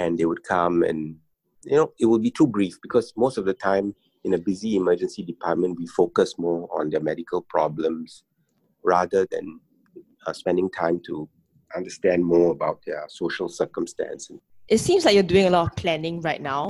and 0.00 0.10
they 0.18 0.26
would 0.30 0.44
come 0.54 0.76
and 0.88 1.00
you 1.70 1.76
know 1.78 1.88
it 2.02 2.06
would 2.10 2.24
be 2.28 2.34
too 2.38 2.48
brief 2.56 2.74
because 2.86 3.06
most 3.24 3.36
of 3.40 3.44
the 3.50 3.56
time 3.68 3.86
in 4.26 4.32
a 4.38 4.44
busy 4.50 4.70
emergency 4.82 5.22
department 5.32 5.78
we 5.80 5.86
focus 6.00 6.30
more 6.46 6.62
on 6.78 6.84
their 6.90 7.04
medical 7.10 7.40
problems 7.54 8.08
rather 8.94 9.22
than 9.32 9.46
uh, 10.26 10.34
spending 10.42 10.68
time 10.82 10.96
to 11.08 11.14
understand 11.78 12.20
more 12.34 12.48
about 12.56 12.78
their 12.86 13.04
social 13.20 13.48
circumstance. 13.60 14.22
It 14.74 14.80
seems 14.86 15.02
like 15.04 15.14
you're 15.16 15.32
doing 15.34 15.48
a 15.50 15.54
lot 15.56 15.64
of 15.68 15.72
planning 15.82 16.16
right 16.28 16.42
now, 16.52 16.62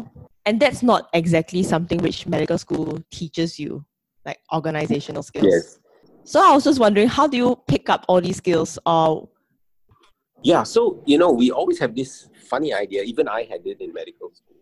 and 0.49 0.59
that's 0.59 0.83
not 0.83 1.11
exactly 1.13 1.63
something 1.63 1.99
which 1.99 2.27
medical 2.27 2.57
school 2.57 2.99
teaches 3.11 3.59
you, 3.59 3.85
like 4.25 4.39
organizational 4.51 5.23
skills. 5.23 5.45
Yes. 5.47 5.79
So 6.25 6.41
I 6.41 6.55
was 6.55 6.65
just 6.65 6.81
wondering, 6.81 7.07
how 7.07 7.27
do 7.27 7.37
you 7.37 7.61
pick 7.69 7.91
up 7.91 8.07
all 8.09 8.23
these 8.23 8.39
skills? 8.39 8.79
Or 8.87 9.29
yeah, 10.43 10.63
so 10.63 11.03
you 11.05 11.19
know, 11.19 11.31
we 11.31 11.51
always 11.51 11.79
have 11.81 11.95
this 11.95 12.31
funny 12.49 12.73
idea. 12.73 13.03
Even 13.03 13.29
I 13.29 13.43
had 13.43 13.61
it 13.67 13.83
in 13.83 13.93
medical 13.93 14.31
school. 14.33 14.57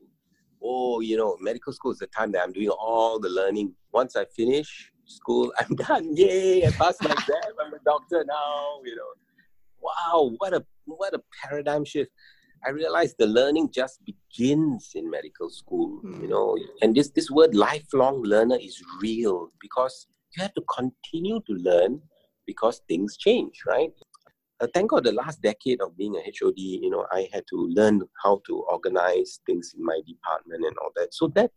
Oh, 0.61 0.99
you 0.99 1.17
know, 1.17 1.37
medical 1.41 1.73
school 1.73 1.93
is 1.93 1.99
the 1.99 2.09
time 2.09 2.33
that 2.33 2.43
I'm 2.43 2.53
doing 2.53 2.71
all 2.71 3.21
the 3.21 3.29
learning. 3.29 3.73
Once 3.93 4.17
I 4.17 4.25
finish 4.25 4.91
school, 5.05 5.53
I'm 5.61 5.77
done. 5.87 6.17
Yay! 6.17 6.67
I 6.67 6.71
passed 6.73 7.01
my 7.05 7.13
exam. 7.13 7.53
I'm 7.65 7.73
a 7.73 7.79
doctor 7.85 8.25
now. 8.27 8.81
You 8.85 8.97
know, 8.97 9.11
wow, 9.81 10.33
what 10.39 10.53
a 10.53 10.65
what 10.85 11.15
a 11.15 11.21
paradigm 11.45 11.85
shift. 11.85 12.11
I 12.65 12.71
realized 12.71 13.17
the 13.19 13.27
learning 13.27 13.71
just 13.73 14.01
begins 14.05 14.93
in 14.95 15.11
medical 15.11 15.51
school, 15.51 16.01
mm. 16.05 16.21
you 16.23 16.29
know, 16.29 16.57
and 16.83 16.95
this, 16.95 17.11
this 17.11 17.31
word 17.31 17.55
lifelong 17.55 18.23
learner 18.23 18.59
is 18.61 18.83
real 19.01 19.51
because 19.61 20.07
you 20.35 20.43
have 20.43 20.55
to 20.55 20.63
continue 20.75 21.41
to 21.47 21.53
learn 21.53 22.01
because 22.47 22.81
things 22.89 23.17
change, 23.17 23.63
right? 23.67 23.91
Uh, 24.61 24.67
thank 24.73 24.91
God 24.91 25.05
the 25.05 25.13
last 25.13 25.43
decade 25.43 25.81
of 25.81 25.97
being 25.97 26.17
a 26.17 26.21
HOD, 26.21 26.57
you 26.57 26.89
know, 26.89 27.07
I 27.13 27.29
had 27.33 27.45
to 27.51 27.57
learn 27.57 28.03
how 28.23 28.41
to 28.47 28.65
organize 28.71 29.41
things 29.45 29.75
in 29.77 29.85
my 29.85 30.01
department 30.07 30.65
and 30.65 30.77
all 30.79 30.91
that. 30.97 31.13
So 31.13 31.29
that 31.35 31.51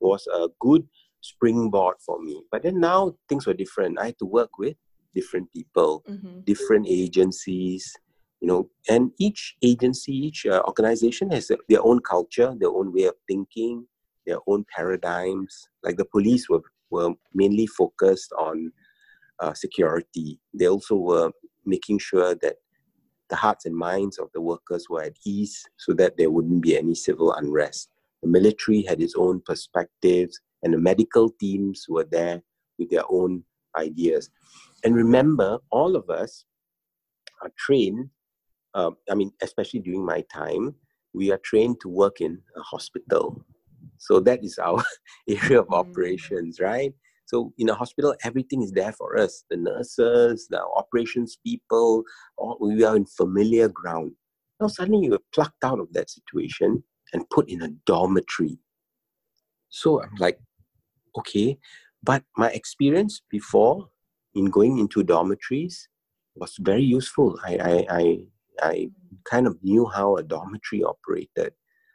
was 0.00 0.26
a 0.32 0.48
good 0.60 0.86
springboard 1.20 1.96
for 2.04 2.22
me. 2.22 2.42
But 2.52 2.62
then 2.62 2.78
now 2.78 3.16
things 3.28 3.46
were 3.46 3.54
different. 3.54 3.98
I 3.98 4.06
had 4.06 4.18
to 4.18 4.26
work 4.26 4.58
with 4.58 4.76
different 5.14 5.50
people, 5.52 6.04
mm-hmm. 6.08 6.40
different 6.40 6.86
agencies, 6.88 7.92
you 8.40 8.48
know, 8.48 8.68
and 8.88 9.10
each 9.18 9.56
agency, 9.62 10.12
each 10.12 10.46
uh, 10.46 10.62
organization 10.66 11.30
has 11.30 11.50
their 11.68 11.82
own 11.82 12.00
culture, 12.00 12.54
their 12.58 12.68
own 12.70 12.92
way 12.92 13.04
of 13.04 13.14
thinking, 13.26 13.86
their 14.26 14.38
own 14.46 14.64
paradigms. 14.74 15.68
Like 15.82 15.96
the 15.96 16.04
police 16.04 16.48
were, 16.48 16.62
were 16.90 17.14
mainly 17.32 17.66
focused 17.66 18.32
on 18.38 18.72
uh, 19.40 19.54
security. 19.54 20.40
They 20.52 20.68
also 20.68 20.96
were 20.96 21.30
making 21.64 21.98
sure 21.98 22.34
that 22.34 22.56
the 23.30 23.36
hearts 23.36 23.64
and 23.64 23.76
minds 23.76 24.18
of 24.18 24.28
the 24.34 24.40
workers 24.40 24.86
were 24.88 25.02
at 25.02 25.16
ease 25.24 25.64
so 25.76 25.92
that 25.94 26.16
there 26.16 26.30
wouldn't 26.30 26.62
be 26.62 26.76
any 26.76 26.94
civil 26.94 27.32
unrest. 27.32 27.88
The 28.22 28.28
military 28.28 28.82
had 28.82 29.00
its 29.00 29.14
own 29.16 29.42
perspectives, 29.44 30.40
and 30.62 30.72
the 30.72 30.78
medical 30.78 31.30
teams 31.30 31.86
were 31.88 32.04
there 32.04 32.42
with 32.78 32.90
their 32.90 33.04
own 33.10 33.44
ideas. 33.76 34.30
And 34.84 34.94
remember, 34.94 35.58
all 35.70 35.96
of 35.96 36.10
us 36.10 36.44
are 37.42 37.50
trained, 37.58 38.10
uh, 38.74 38.90
I 39.10 39.14
mean, 39.14 39.30
especially 39.42 39.80
during 39.80 40.04
my 40.04 40.22
time, 40.32 40.74
we 41.12 41.30
are 41.30 41.38
trained 41.38 41.80
to 41.80 41.88
work 41.88 42.20
in 42.20 42.40
a 42.56 42.60
hospital. 42.62 43.44
So 43.98 44.20
that 44.20 44.44
is 44.44 44.58
our 44.58 44.82
area 45.28 45.60
of 45.60 45.68
mm. 45.68 45.76
operations, 45.76 46.60
right? 46.60 46.92
So 47.26 47.52
in 47.58 47.70
a 47.70 47.74
hospital, 47.74 48.14
everything 48.24 48.62
is 48.62 48.72
there 48.72 48.92
for 48.92 49.18
us. 49.18 49.44
The 49.48 49.56
nurses, 49.56 50.46
the 50.50 50.62
operations 50.76 51.38
people, 51.44 52.04
all, 52.36 52.58
we 52.60 52.84
are 52.84 52.96
in 52.96 53.06
familiar 53.06 53.68
ground. 53.68 54.12
Now 54.60 54.68
suddenly 54.68 55.06
you 55.06 55.14
are 55.14 55.26
plucked 55.32 55.64
out 55.64 55.80
of 55.80 55.92
that 55.92 56.10
situation 56.10 56.84
and 57.12 57.28
put 57.30 57.48
in 57.48 57.62
a 57.62 57.68
dormitory. 57.86 58.58
So 59.68 60.02
I'm 60.02 60.14
like, 60.18 60.38
okay, 61.18 61.58
but 62.02 62.22
my 62.36 62.50
experience 62.50 63.22
before 63.30 63.88
in 64.34 64.46
going 64.46 64.78
into 64.78 65.02
dormitories 65.02 65.88
was 66.34 66.54
very 66.60 66.82
useful. 66.82 67.38
I, 67.44 67.56
I, 67.56 67.86
I, 67.90 68.18
I 68.62 68.90
kind 69.24 69.46
of 69.46 69.62
knew 69.62 69.86
how 69.86 70.16
a 70.16 70.22
dormitory 70.22 70.82
operated. 70.82 71.52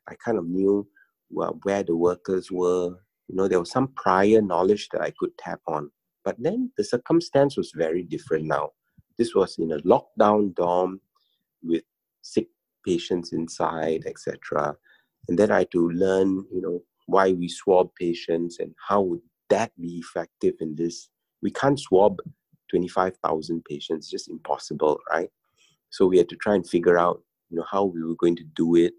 I 0.08 0.16
kind 0.16 0.38
of 0.38 0.48
knew 0.48 0.88
well, 1.30 1.60
where 1.64 1.84
the 1.84 1.96
workers 1.96 2.52
were. 2.52 2.96
You 3.28 3.36
know, 3.36 3.48
there 3.48 3.60
was 3.60 3.72
some 3.72 3.90
prior 3.90 4.42
knowledge 4.42 4.90
that 4.92 5.02
I 5.02 5.14
could 5.20 5.38
tap 5.38 5.62
on. 5.68 5.92
But 6.26 6.36
then 6.40 6.72
the 6.78 6.84
circumstance 6.84 7.58
was 7.58 7.72
very 7.76 8.04
different 8.04 8.46
now. 8.46 8.72
This 9.18 9.36
was 9.36 9.58
in 9.60 9.72
a 9.72 9.80
lockdown 9.80 10.56
dorm 10.56 11.02
with 11.64 11.84
sick 12.22 12.48
patients 12.86 13.34
inside, 13.34 14.04
etc. 14.08 14.76
And 15.28 15.38
then 15.38 15.52
I 15.52 15.60
had 15.60 15.72
to 15.72 15.90
learn, 15.92 16.46
you 16.52 16.62
know, 16.62 16.82
why 17.06 17.32
we 17.34 17.48
swab 17.48 17.90
patients 18.00 18.60
and 18.60 18.74
how 18.88 19.02
would 19.02 19.22
that 19.50 19.72
be 19.80 19.98
effective 20.04 20.56
in 20.60 20.76
this 20.76 21.10
we 21.42 21.52
can't 21.52 21.80
swab 21.80 22.20
25,000 22.70 23.64
patients, 23.66 24.10
just 24.10 24.30
impossible, 24.30 25.00
right? 25.12 25.30
So 25.90 26.06
we 26.06 26.18
had 26.18 26.30
to 26.30 26.36
try 26.36 26.56
and 26.56 26.68
figure 26.68 26.98
out, 26.98 27.22
you 27.50 27.58
know, 27.58 27.66
how 27.70 27.86
we 27.86 28.04
were 28.04 28.16
going 28.16 28.36
to 28.38 28.44
do 28.56 28.76
it, 28.76 28.94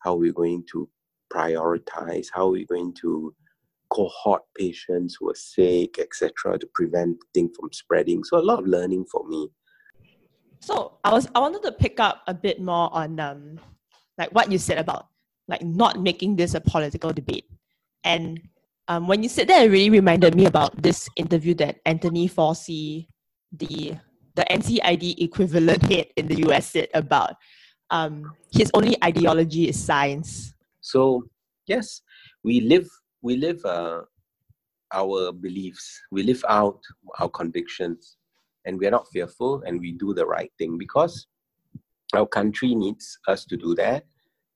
how 0.00 0.14
we 0.14 0.28
were 0.28 0.34
going 0.34 0.64
to 0.72 0.88
prioritize, 1.32 2.26
how 2.32 2.48
we 2.48 2.60
were 2.60 2.76
going 2.76 2.94
to 3.02 3.34
cohort 3.90 4.42
patients 4.56 5.16
who 5.18 5.30
are 5.30 5.34
sick, 5.34 5.98
etc., 5.98 6.58
to 6.58 6.66
prevent 6.74 7.16
things 7.34 7.50
from 7.58 7.72
spreading. 7.72 8.24
So 8.24 8.38
a 8.38 8.40
lot 8.40 8.60
of 8.60 8.66
learning 8.66 9.06
for 9.10 9.26
me. 9.28 9.48
So 10.60 10.98
I 11.04 11.12
was 11.12 11.28
I 11.34 11.40
wanted 11.40 11.62
to 11.62 11.72
pick 11.72 12.00
up 12.00 12.22
a 12.26 12.34
bit 12.34 12.60
more 12.60 12.92
on 12.92 13.20
um 13.20 13.60
like 14.18 14.30
what 14.32 14.50
you 14.50 14.58
said 14.58 14.78
about 14.78 15.06
like 15.48 15.62
not 15.62 16.00
making 16.00 16.36
this 16.36 16.54
a 16.54 16.60
political 16.60 17.12
debate. 17.12 17.46
And 18.04 18.40
um, 18.88 19.08
when 19.08 19.22
you 19.22 19.28
said 19.28 19.48
that, 19.48 19.66
it 19.66 19.70
really 19.70 19.90
reminded 19.90 20.34
me 20.34 20.46
about 20.46 20.80
this 20.80 21.08
interview 21.16 21.54
that 21.54 21.80
Anthony 21.84 22.28
Fauci, 22.28 23.08
the 23.52 23.96
the 24.36 24.44
NCID 24.50 25.18
equivalent 25.18 25.82
head 25.90 26.06
in 26.16 26.28
the 26.28 26.46
US, 26.48 26.70
said 26.70 26.88
about 26.94 27.34
um, 27.90 28.32
his 28.52 28.70
only 28.74 28.96
ideology 29.02 29.68
is 29.68 29.82
science. 29.82 30.54
So 30.80 31.24
yes, 31.66 32.02
we 32.44 32.60
live 32.60 32.88
we 33.22 33.36
live 33.36 33.64
uh, 33.64 34.02
our 34.92 35.32
beliefs, 35.32 36.00
we 36.12 36.22
live 36.22 36.44
out 36.48 36.78
our 37.18 37.28
convictions, 37.28 38.16
and 38.64 38.78
we 38.78 38.86
are 38.86 38.90
not 38.90 39.08
fearful, 39.12 39.62
and 39.66 39.80
we 39.80 39.92
do 39.92 40.14
the 40.14 40.26
right 40.26 40.52
thing 40.58 40.78
because 40.78 41.26
our 42.14 42.26
country 42.26 42.74
needs 42.74 43.18
us 43.26 43.44
to 43.46 43.56
do 43.56 43.74
that. 43.74 44.04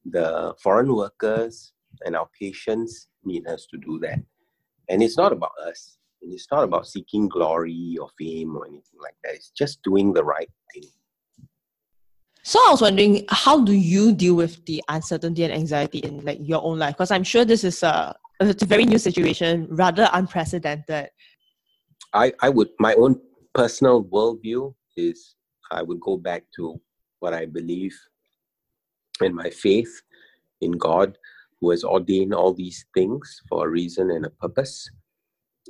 The 0.04 0.54
foreign 0.62 0.94
workers 0.94 1.72
and 2.04 2.14
our 2.14 2.28
patients 2.38 3.08
need 3.24 3.46
us 3.48 3.66
to 3.70 3.78
do 3.78 3.98
that. 4.00 4.20
And 4.88 5.02
it's 5.02 5.16
not 5.16 5.32
about 5.32 5.52
us. 5.66 5.98
And 6.22 6.32
it's 6.32 6.46
not 6.50 6.64
about 6.64 6.86
seeking 6.86 7.28
glory 7.28 7.96
or 8.00 8.08
fame 8.18 8.56
or 8.56 8.66
anything 8.66 9.00
like 9.00 9.16
that. 9.24 9.34
It's 9.34 9.50
just 9.50 9.82
doing 9.82 10.12
the 10.12 10.24
right 10.24 10.50
thing. 10.72 10.84
So 12.42 12.58
I 12.66 12.70
was 12.70 12.80
wondering, 12.80 13.24
how 13.28 13.62
do 13.62 13.72
you 13.72 14.12
deal 14.12 14.34
with 14.34 14.64
the 14.66 14.82
uncertainty 14.88 15.44
and 15.44 15.52
anxiety 15.52 15.98
in 15.98 16.24
like 16.24 16.38
your 16.40 16.62
own 16.64 16.78
life? 16.78 16.94
Because 16.94 17.10
I'm 17.10 17.24
sure 17.24 17.44
this 17.44 17.64
is 17.64 17.82
a 17.82 18.14
it's 18.40 18.62
a 18.62 18.66
very 18.66 18.86
new 18.86 18.98
situation, 18.98 19.66
rather 19.70 20.08
unprecedented. 20.12 21.10
I, 22.14 22.32
I 22.40 22.48
would 22.48 22.70
my 22.78 22.94
own 22.94 23.20
personal 23.54 24.04
worldview 24.04 24.74
is 24.96 25.34
I 25.70 25.82
would 25.82 26.00
go 26.00 26.16
back 26.16 26.44
to 26.56 26.80
what 27.20 27.34
I 27.34 27.44
believe 27.44 27.94
in 29.20 29.34
my 29.34 29.50
faith 29.50 30.00
in 30.62 30.72
God 30.72 31.18
who 31.60 31.70
has 31.70 31.84
ordained 31.84 32.32
all 32.32 32.54
these 32.54 32.86
things 32.94 33.40
for 33.48 33.66
a 33.66 33.70
reason 33.70 34.10
and 34.10 34.24
a 34.24 34.30
purpose. 34.30 34.90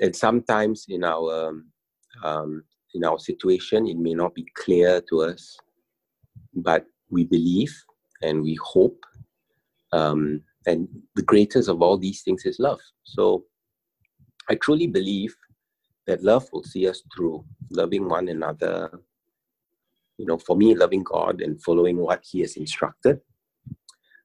And 0.01 0.15
sometimes 0.15 0.87
in 0.89 1.05
our 1.05 1.53
um, 2.25 2.65
in 2.95 3.05
our 3.05 3.19
situation, 3.19 3.87
it 3.87 3.97
may 3.97 4.15
not 4.15 4.35
be 4.35 4.47
clear 4.55 5.01
to 5.09 5.23
us, 5.23 5.57
but 6.55 6.87
we 7.11 7.25
believe 7.25 7.75
and 8.23 8.43
we 8.43 8.59
hope. 8.63 8.99
Um, 9.93 10.43
and 10.67 10.89
the 11.17 11.23
greatest 11.23 11.69
of 11.69 11.83
all 11.83 11.97
these 11.97 12.23
things 12.23 12.45
is 12.45 12.59
love. 12.59 12.81
So 13.05 13.45
I 14.49 14.57
truly 14.57 14.87
believe 14.87 15.35
that 16.07 16.23
love 16.23 16.49
will 16.53 16.65
see 16.65 16.89
us 16.89 17.03
through, 17.15 17.45
loving 17.71 18.09
one 18.09 18.29
another. 18.29 18.91
You 20.19 20.27
know, 20.27 20.39
for 20.39 20.57
me, 20.57 20.75
loving 20.75 21.03
God 21.03 21.41
and 21.41 21.63
following 21.63 21.97
what 21.97 22.25
He 22.29 22.41
has 22.41 22.57
instructed 22.57 23.21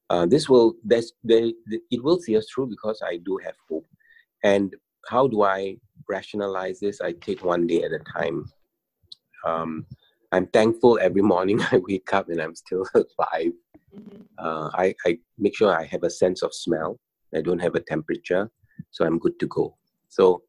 uh, 0.08 0.26
this 0.26 0.48
will 0.48 0.74
this 0.84 1.12
they, 1.24 1.52
it 1.90 2.02
will 2.02 2.18
see 2.18 2.36
us 2.36 2.46
through 2.52 2.68
because 2.68 3.02
I 3.04 3.18
do 3.18 3.38
have 3.44 3.54
hope. 3.68 3.86
And 4.44 4.74
how 5.08 5.26
do 5.26 5.42
I 5.42 5.76
rationalize 6.08 6.80
this? 6.80 7.00
I 7.00 7.12
take 7.12 7.44
one 7.44 7.66
day 7.66 7.82
at 7.82 7.92
a 7.92 7.98
time. 7.98 8.50
Um, 9.44 9.86
I'm 10.32 10.46
thankful 10.48 10.98
every 11.00 11.22
morning 11.22 11.60
I 11.72 11.78
wake 11.78 12.12
up 12.12 12.28
and 12.28 12.40
I'm 12.40 12.54
still 12.54 12.86
alive. 12.94 13.52
Mm-hmm. 13.94 14.22
Uh, 14.38 14.70
I, 14.74 14.94
I 15.06 15.18
make 15.38 15.56
sure 15.56 15.74
I 15.74 15.84
have 15.84 16.02
a 16.02 16.10
sense 16.10 16.42
of 16.42 16.54
smell. 16.54 16.98
I 17.34 17.40
don't 17.40 17.58
have 17.58 17.74
a 17.74 17.80
temperature, 17.80 18.50
so 18.90 19.04
I'm 19.04 19.18
good 19.18 19.38
to 19.40 19.46
go. 19.46 19.76
So 20.08 20.42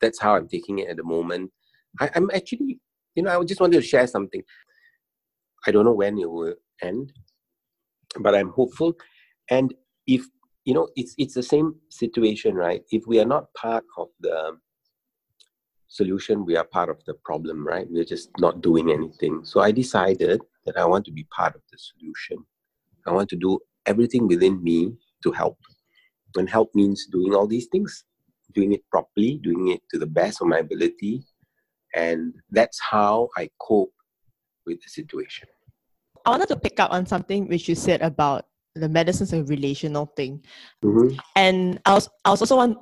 that's 0.00 0.20
how 0.20 0.36
I'm 0.36 0.48
taking 0.48 0.78
it 0.78 0.88
at 0.88 0.96
the 0.96 1.04
moment. 1.04 1.50
I, 2.00 2.10
I'm 2.14 2.30
actually, 2.34 2.78
you 3.14 3.22
know, 3.22 3.40
I 3.40 3.44
just 3.44 3.60
wanted 3.60 3.80
to 3.80 3.86
share 3.86 4.06
something. 4.06 4.42
I 5.66 5.70
don't 5.70 5.84
know 5.84 5.92
when 5.92 6.18
it 6.18 6.30
will 6.30 6.54
end, 6.82 7.12
but 8.20 8.34
I'm 8.34 8.50
hopeful. 8.50 8.96
And 9.50 9.74
if 10.06 10.26
you 10.66 10.74
know, 10.74 10.88
it's 10.96 11.14
it's 11.16 11.34
the 11.34 11.42
same 11.42 11.76
situation, 11.88 12.54
right? 12.54 12.82
If 12.90 13.06
we 13.06 13.20
are 13.20 13.24
not 13.24 13.54
part 13.54 13.84
of 13.96 14.08
the 14.20 14.58
solution, 15.86 16.44
we 16.44 16.56
are 16.56 16.64
part 16.64 16.90
of 16.90 16.98
the 17.06 17.14
problem, 17.24 17.64
right? 17.64 17.86
We're 17.88 18.04
just 18.04 18.30
not 18.38 18.60
doing 18.62 18.90
anything. 18.90 19.44
So 19.44 19.60
I 19.60 19.70
decided 19.70 20.40
that 20.66 20.76
I 20.76 20.84
want 20.84 21.04
to 21.06 21.12
be 21.12 21.24
part 21.34 21.54
of 21.54 21.62
the 21.70 21.78
solution. 21.78 22.38
I 23.06 23.12
want 23.12 23.28
to 23.30 23.36
do 23.36 23.60
everything 23.86 24.26
within 24.26 24.62
me 24.62 24.96
to 25.22 25.30
help. 25.30 25.56
And 26.36 26.50
help 26.50 26.74
means 26.74 27.06
doing 27.06 27.32
all 27.32 27.46
these 27.46 27.68
things, 27.68 28.04
doing 28.52 28.72
it 28.72 28.82
properly, 28.90 29.38
doing 29.42 29.68
it 29.68 29.80
to 29.90 29.98
the 29.98 30.06
best 30.06 30.42
of 30.42 30.48
my 30.48 30.58
ability. 30.58 31.24
And 31.94 32.34
that's 32.50 32.78
how 32.80 33.28
I 33.38 33.48
cope 33.60 33.94
with 34.66 34.82
the 34.82 34.88
situation. 34.88 35.48
I 36.26 36.30
wanted 36.30 36.48
to 36.48 36.56
pick 36.56 36.80
up 36.80 36.90
on 36.90 37.06
something 37.06 37.46
which 37.46 37.68
you 37.68 37.76
said 37.76 38.02
about 38.02 38.46
the 38.76 38.88
medicine's 38.88 39.32
a 39.32 39.42
relational 39.44 40.06
thing. 40.16 40.44
Mm-hmm. 40.84 41.16
And 41.34 41.80
I 41.84 41.94
was, 41.94 42.08
I 42.24 42.30
was 42.30 42.42
also 42.42 42.56
want 42.56 42.78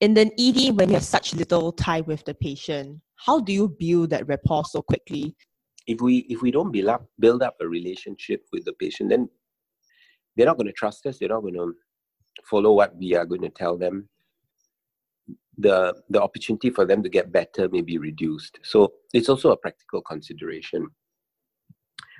in 0.00 0.14
the 0.14 0.30
ED 0.38 0.76
when 0.76 0.88
you 0.88 0.94
have 0.94 1.04
such 1.04 1.34
little 1.34 1.72
time 1.72 2.04
with 2.06 2.24
the 2.24 2.34
patient, 2.34 3.00
how 3.16 3.40
do 3.40 3.52
you 3.52 3.74
build 3.78 4.10
that 4.10 4.26
rapport 4.28 4.64
so 4.64 4.82
quickly? 4.82 5.34
If 5.86 6.00
we 6.00 6.18
if 6.28 6.42
we 6.42 6.50
don't 6.50 6.72
build 6.72 6.88
up 6.88 7.06
build 7.18 7.42
up 7.42 7.56
a 7.60 7.66
relationship 7.66 8.42
with 8.52 8.64
the 8.64 8.72
patient, 8.74 9.10
then 9.10 9.28
they're 10.36 10.46
not 10.46 10.58
going 10.58 10.66
to 10.66 10.72
trust 10.72 11.06
us. 11.06 11.18
They're 11.18 11.30
not 11.30 11.40
going 11.40 11.54
to 11.54 11.72
follow 12.44 12.72
what 12.72 12.94
we 12.96 13.14
are 13.14 13.24
going 13.24 13.42
to 13.42 13.48
tell 13.48 13.78
them. 13.78 14.08
The 15.58 15.94
the 16.10 16.20
opportunity 16.20 16.70
for 16.70 16.84
them 16.84 17.02
to 17.02 17.08
get 17.08 17.32
better 17.32 17.68
may 17.68 17.80
be 17.80 17.98
reduced. 17.98 18.58
So 18.62 18.92
it's 19.14 19.28
also 19.28 19.52
a 19.52 19.56
practical 19.56 20.02
consideration. 20.02 20.88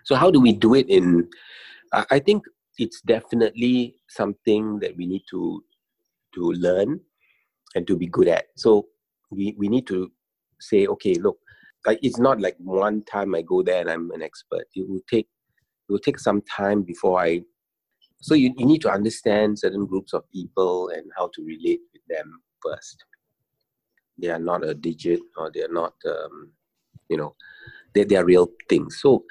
So 0.04 0.14
how 0.14 0.30
do 0.30 0.40
we 0.40 0.52
do 0.52 0.74
it 0.74 0.88
in? 0.88 1.28
I 1.92 2.18
think 2.20 2.44
it's 2.78 3.00
definitely 3.02 3.96
something 4.08 4.78
that 4.80 4.96
we 4.96 5.06
need 5.06 5.24
to 5.30 5.62
to 6.34 6.52
learn 6.52 7.00
and 7.74 7.86
to 7.86 7.96
be 7.96 8.06
good 8.06 8.28
at. 8.28 8.46
So 8.56 8.86
we, 9.30 9.54
we 9.58 9.68
need 9.68 9.86
to 9.88 10.10
say, 10.60 10.86
okay, 10.86 11.14
look, 11.14 11.38
like 11.86 11.98
it's 12.02 12.18
not 12.18 12.40
like 12.40 12.56
one 12.58 13.02
time 13.04 13.34
I 13.34 13.42
go 13.42 13.62
there 13.62 13.80
and 13.80 13.90
I'm 13.90 14.10
an 14.10 14.22
expert. 14.22 14.64
It 14.74 14.88
will 14.88 15.00
take 15.10 15.28
it 15.88 15.92
will 15.92 16.00
take 16.00 16.18
some 16.18 16.42
time 16.42 16.82
before 16.82 17.20
I 17.20 17.42
so 18.20 18.34
you, 18.34 18.52
you 18.56 18.66
need 18.66 18.80
to 18.82 18.90
understand 18.90 19.58
certain 19.58 19.86
groups 19.86 20.12
of 20.12 20.28
people 20.32 20.88
and 20.88 21.04
how 21.16 21.30
to 21.34 21.44
relate 21.44 21.80
with 21.92 22.02
them 22.08 22.40
first. 22.62 23.04
They 24.18 24.30
are 24.30 24.38
not 24.38 24.66
a 24.66 24.74
digit 24.74 25.20
or 25.36 25.50
they 25.52 25.62
are 25.62 25.72
not 25.72 25.94
um, 26.06 26.50
you 27.08 27.16
know 27.16 27.34
they, 27.94 28.04
they 28.04 28.16
are 28.16 28.24
real 28.24 28.48
things. 28.68 29.00
So 29.00 29.24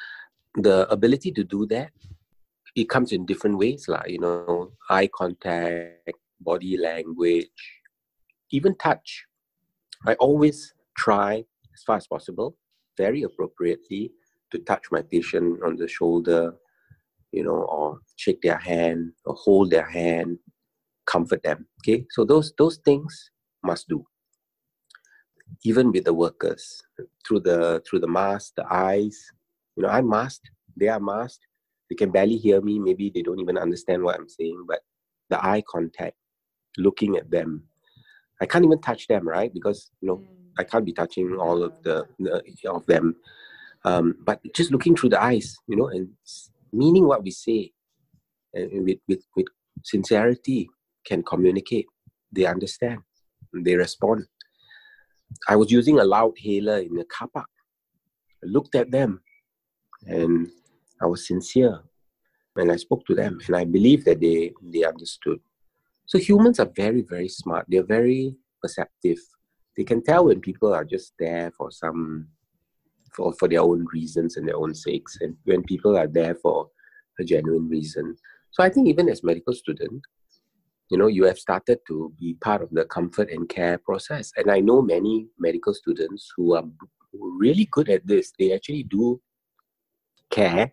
the 0.56 0.90
ability 0.90 1.32
to 1.34 1.44
do 1.44 1.66
that 1.68 1.92
it 2.76 2.90
comes 2.90 3.12
in 3.12 3.26
different 3.26 3.58
ways, 3.58 3.86
like 3.88 4.10
you 4.10 4.20
know, 4.20 4.72
eye 4.90 5.10
contact, 5.16 6.12
body 6.42 6.78
language, 6.78 7.48
even 8.52 8.76
touch. 8.78 9.26
I 10.06 10.14
always 10.16 10.74
try 10.98 11.46
as 11.74 11.84
far 11.84 11.98
as 11.98 12.08
possible, 12.08 12.58
very 12.98 13.24
appropriately, 13.24 14.12
to 14.52 14.60
touch 14.60 14.86
my 14.92 15.02
patient 15.02 15.64
on 15.64 15.78
the 15.78 15.88
shoulder, 15.88 16.54
you 17.32 17.44
know, 17.44 17.64
or 17.64 18.00
shake 18.18 18.42
their 18.42 18.58
hand 18.58 19.14
or 19.26 19.36
hold 19.36 19.72
their 19.72 19.90
hand, 19.90 20.38
comfort 21.06 21.44
them. 21.44 21.68
Okay, 21.82 22.06
so 22.12 22.26
those 22.26 22.54
those 22.58 22.78
things 22.78 23.32
must 23.64 23.88
do. 23.88 24.06
Even 25.64 25.92
with 25.92 26.04
the 26.04 26.14
workers, 26.14 26.82
through 27.26 27.40
the 27.40 27.82
through 27.88 28.00
the 28.00 28.08
mask, 28.08 28.54
the 28.58 28.66
eyes, 28.70 29.18
you 29.76 29.84
know, 29.84 29.90
I'm 29.90 30.10
masked, 30.10 30.50
they 30.76 30.90
are 30.90 31.00
masked, 31.00 31.46
they 31.90 31.96
can 31.96 32.12
barely 32.12 32.38
hear 32.38 32.62
me, 32.62 32.80
maybe 32.80 33.12
they 33.14 33.22
don't 33.22 33.40
even 33.40 33.58
understand 33.58 34.04
what 34.04 34.16
I'm 34.16 34.30
saying, 34.30 34.66
but 34.68 34.80
the 35.30 35.44
eye 35.44 35.64
contact, 35.70 36.16
looking 36.78 37.16
at 37.16 37.30
them, 37.32 37.64
I 38.42 38.46
can't 38.46 38.66
even 38.66 38.82
touch 38.82 39.08
them, 39.08 39.28
right? 39.28 39.54
Because 39.54 39.92
you 40.02 40.08
know 40.08 40.24
I 40.58 40.64
can't 40.64 40.86
be 40.86 40.94
touching 40.94 41.36
all 41.40 41.64
of 41.64 41.74
the, 41.84 42.06
of 42.68 42.86
them. 42.86 43.16
Um, 43.84 44.16
but 44.26 44.40
just 44.56 44.72
looking 44.72 44.96
through 44.96 45.10
the 45.10 45.22
eyes, 45.22 45.56
you 45.68 45.76
know, 45.76 45.88
and 45.88 46.10
meaning 46.74 47.08
what 47.08 47.24
we 47.24 47.32
say, 47.32 47.72
and 48.54 48.84
with 48.86 49.00
with 49.08 49.24
with 49.36 49.48
sincerity, 49.84 50.70
can 51.06 51.24
communicate. 51.24 51.86
They 52.32 52.46
understand. 52.46 53.00
They 53.54 53.76
respond. 53.76 54.26
I 55.48 55.56
was 55.56 55.72
using 55.72 56.00
a 56.00 56.04
Loudhailer 56.04 56.86
in 56.86 56.96
the 56.96 57.06
car 57.06 57.28
park. 57.28 57.50
I 58.44 58.48
looked 58.48 58.76
at 58.76 58.92
them, 58.92 59.22
and 60.06 60.52
I 61.02 61.06
was 61.06 61.28
sincere, 61.28 61.80
and 62.56 62.72
I 62.72 62.78
spoke 62.78 63.06
to 63.08 63.16
them, 63.16 63.40
and 63.48 63.56
I 63.56 63.66
believe 63.66 64.06
that 64.06 64.20
they 64.22 64.54
they 64.62 64.84
understood. 64.84 65.40
So 66.06 66.18
humans 66.20 66.60
are 66.60 66.72
very, 66.76 67.02
very 67.02 67.30
smart. 67.30 67.66
They're 67.68 67.84
very 67.84 68.36
perceptive. 68.62 69.18
They 69.76 69.84
can 69.84 70.04
tell 70.04 70.26
when 70.26 70.40
people 70.40 70.74
are 70.74 70.86
just 70.86 71.14
there 71.20 71.52
for 71.58 71.72
some 71.72 72.28
for, 73.14 73.34
for 73.34 73.48
their 73.48 73.62
own 73.62 73.86
reasons 73.94 74.38
and 74.38 74.48
their 74.48 74.58
own 74.58 74.74
sakes, 74.74 75.18
and 75.22 75.36
when 75.46 75.64
people 75.64 75.98
are 75.98 76.08
there 76.08 76.36
for 76.36 76.70
a 77.20 77.24
genuine 77.24 77.70
reason. 77.70 78.16
So 78.52 78.64
I 78.64 78.70
think 78.70 78.88
even 78.88 79.10
as 79.10 79.24
medical 79.24 79.54
student, 79.54 80.02
you 80.90 80.98
know, 80.98 81.08
you 81.08 81.24
have 81.26 81.40
started 81.40 81.80
to 81.88 82.14
be 82.20 82.36
part 82.42 82.62
of 82.62 82.70
the 82.72 82.86
comfort 82.86 83.30
and 83.32 83.50
care 83.50 83.78
process. 83.78 84.32
And 84.38 84.52
I 84.52 84.60
know 84.60 84.82
many 84.82 85.28
medical 85.40 85.74
students 85.74 86.32
who 86.36 86.56
are 86.56 86.64
really 87.14 87.68
good 87.72 87.90
at 87.90 88.06
this. 88.06 88.32
They 88.38 88.54
actually 88.54 88.84
do 88.84 89.20
care. 90.30 90.72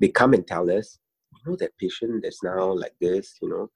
They 0.00 0.08
come 0.08 0.34
and 0.34 0.46
tell 0.46 0.70
us, 0.70 0.98
you 1.32 1.50
know, 1.50 1.56
that 1.56 1.76
patient 1.78 2.22
that's 2.22 2.42
now 2.42 2.72
like 2.72 2.94
this, 3.00 3.38
you 3.40 3.48
know, 3.48 3.70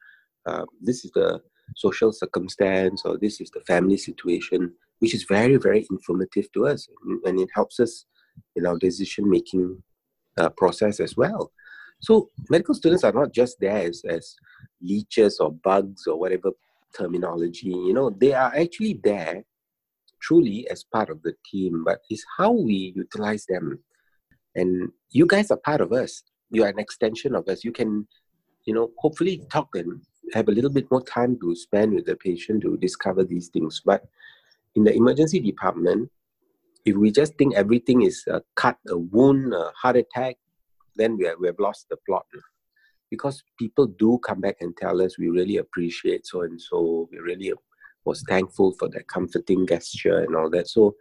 uh, 0.46 0.64
this 0.80 1.04
is 1.04 1.10
the 1.12 1.40
social 1.76 2.12
circumstance 2.12 3.02
or 3.04 3.18
this 3.18 3.40
is 3.40 3.50
the 3.50 3.60
family 3.60 3.96
situation, 3.96 4.72
which 5.00 5.14
is 5.14 5.24
very, 5.24 5.56
very 5.56 5.86
informative 5.90 6.50
to 6.52 6.66
us. 6.66 6.88
And 7.24 7.38
it 7.38 7.48
helps 7.54 7.78
us 7.80 8.06
in 8.56 8.66
our 8.66 8.78
decision 8.78 9.28
making 9.28 9.82
uh, 10.36 10.48
process 10.50 11.00
as 11.00 11.16
well. 11.16 11.52
So, 12.00 12.30
medical 12.48 12.74
students 12.74 13.02
are 13.02 13.12
not 13.12 13.32
just 13.32 13.58
there 13.58 13.88
as, 13.88 14.02
as 14.08 14.36
leeches 14.80 15.40
or 15.40 15.52
bugs 15.52 16.06
or 16.06 16.16
whatever 16.18 16.52
terminology, 16.96 17.68
you 17.68 17.92
know, 17.92 18.10
they 18.10 18.32
are 18.32 18.54
actually 18.54 19.00
there 19.02 19.44
truly 20.20 20.68
as 20.70 20.84
part 20.84 21.10
of 21.10 21.22
the 21.22 21.34
team, 21.50 21.84
but 21.84 22.00
it's 22.10 22.24
how 22.36 22.52
we 22.52 22.92
utilize 22.96 23.46
them. 23.46 23.78
And 24.58 24.90
you 25.10 25.26
guys 25.26 25.50
are 25.50 25.56
part 25.56 25.80
of 25.80 25.92
us. 25.92 26.22
You 26.50 26.64
are 26.64 26.68
an 26.68 26.78
extension 26.78 27.34
of 27.34 27.48
us. 27.48 27.64
You 27.64 27.72
can, 27.72 28.06
you 28.64 28.74
know, 28.74 28.90
hopefully 28.98 29.42
talk 29.50 29.68
and 29.74 30.00
have 30.34 30.48
a 30.48 30.52
little 30.52 30.70
bit 30.70 30.90
more 30.90 31.02
time 31.02 31.38
to 31.40 31.54
spend 31.54 31.94
with 31.94 32.06
the 32.06 32.16
patient 32.16 32.62
to 32.62 32.76
discover 32.76 33.24
these 33.24 33.48
things. 33.48 33.80
But 33.84 34.02
in 34.74 34.84
the 34.84 34.94
emergency 34.94 35.40
department, 35.40 36.10
if 36.84 36.96
we 36.96 37.10
just 37.10 37.36
think 37.36 37.54
everything 37.54 38.02
is 38.02 38.24
a 38.26 38.42
cut, 38.56 38.78
a 38.88 38.98
wound, 38.98 39.54
a 39.54 39.70
heart 39.80 39.96
attack, 39.96 40.36
then 40.96 41.16
we, 41.16 41.24
have, 41.26 41.36
we 41.40 41.46
have 41.46 41.58
lost 41.58 41.86
the 41.88 41.96
plot. 42.06 42.26
Because 43.10 43.42
people 43.58 43.86
do 43.86 44.18
come 44.18 44.40
back 44.40 44.56
and 44.60 44.76
tell 44.76 45.00
us 45.00 45.18
we 45.18 45.28
really 45.28 45.58
appreciate 45.58 46.26
so 46.26 46.42
and 46.42 46.60
so, 46.60 47.08
we 47.10 47.18
really 47.18 47.52
was 48.04 48.22
thankful 48.28 48.72
for 48.78 48.88
that 48.88 49.08
comforting 49.08 49.66
gesture 49.66 50.18
and 50.18 50.34
all 50.34 50.50
that. 50.50 50.68
So 50.68 50.96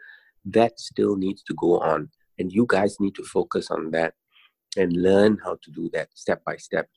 that 0.45 0.79
still 0.79 1.15
needs 1.15 1.43
to 1.43 1.53
go 1.55 1.79
on. 1.79 2.09
And 2.39 2.51
you 2.51 2.65
guys 2.67 2.97
need 2.99 3.15
to 3.15 3.23
focus 3.23 3.71
on 3.71 3.91
that 3.91 4.13
and 4.75 4.93
learn 4.93 5.37
how 5.43 5.57
to 5.63 5.71
do 5.71 5.89
that 5.93 6.09
step 6.13 6.43
by 6.45 6.57
step 6.57 6.87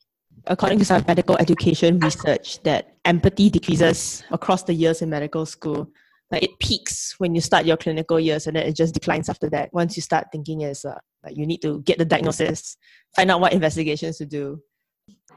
according 0.47 0.79
to 0.79 0.85
some 0.85 1.03
medical 1.07 1.37
education 1.37 1.99
research, 1.99 2.61
that 2.63 2.95
empathy 3.05 3.49
decreases 3.49 4.23
across 4.31 4.63
the 4.63 4.73
years 4.73 5.01
in 5.01 5.09
medical 5.09 5.45
school. 5.45 5.89
Like 6.31 6.43
it 6.43 6.59
peaks 6.59 7.15
when 7.17 7.35
you 7.35 7.41
start 7.41 7.65
your 7.65 7.77
clinical 7.77 8.19
years, 8.19 8.47
and 8.47 8.55
then 8.55 8.65
it 8.65 8.75
just 8.75 8.93
declines 8.93 9.27
after 9.27 9.49
that. 9.49 9.73
Once 9.73 9.97
you 9.97 10.01
start 10.01 10.27
thinking 10.31 10.63
as 10.63 10.85
uh, 10.85 10.97
like 11.23 11.35
you 11.35 11.45
need 11.45 11.61
to 11.61 11.81
get 11.81 11.97
the 11.97 12.05
diagnosis, 12.05 12.77
find 13.15 13.29
out 13.29 13.41
what 13.41 13.53
investigations 13.53 14.17
to 14.17 14.25
do. 14.25 14.61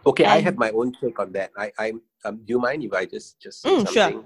Okay, 0.06 0.24
and, 0.24 0.32
I 0.32 0.40
have 0.40 0.56
my 0.56 0.70
own 0.70 0.92
take 0.92 1.18
on 1.18 1.32
that. 1.32 1.50
I, 1.58 1.72
I 1.78 1.92
um, 2.24 2.36
do 2.36 2.44
you 2.46 2.60
mind 2.60 2.84
if 2.84 2.92
I 2.92 3.06
just 3.06 3.40
just 3.40 3.64
mm, 3.64 3.78
something? 3.78 3.92
Sure. 3.92 4.24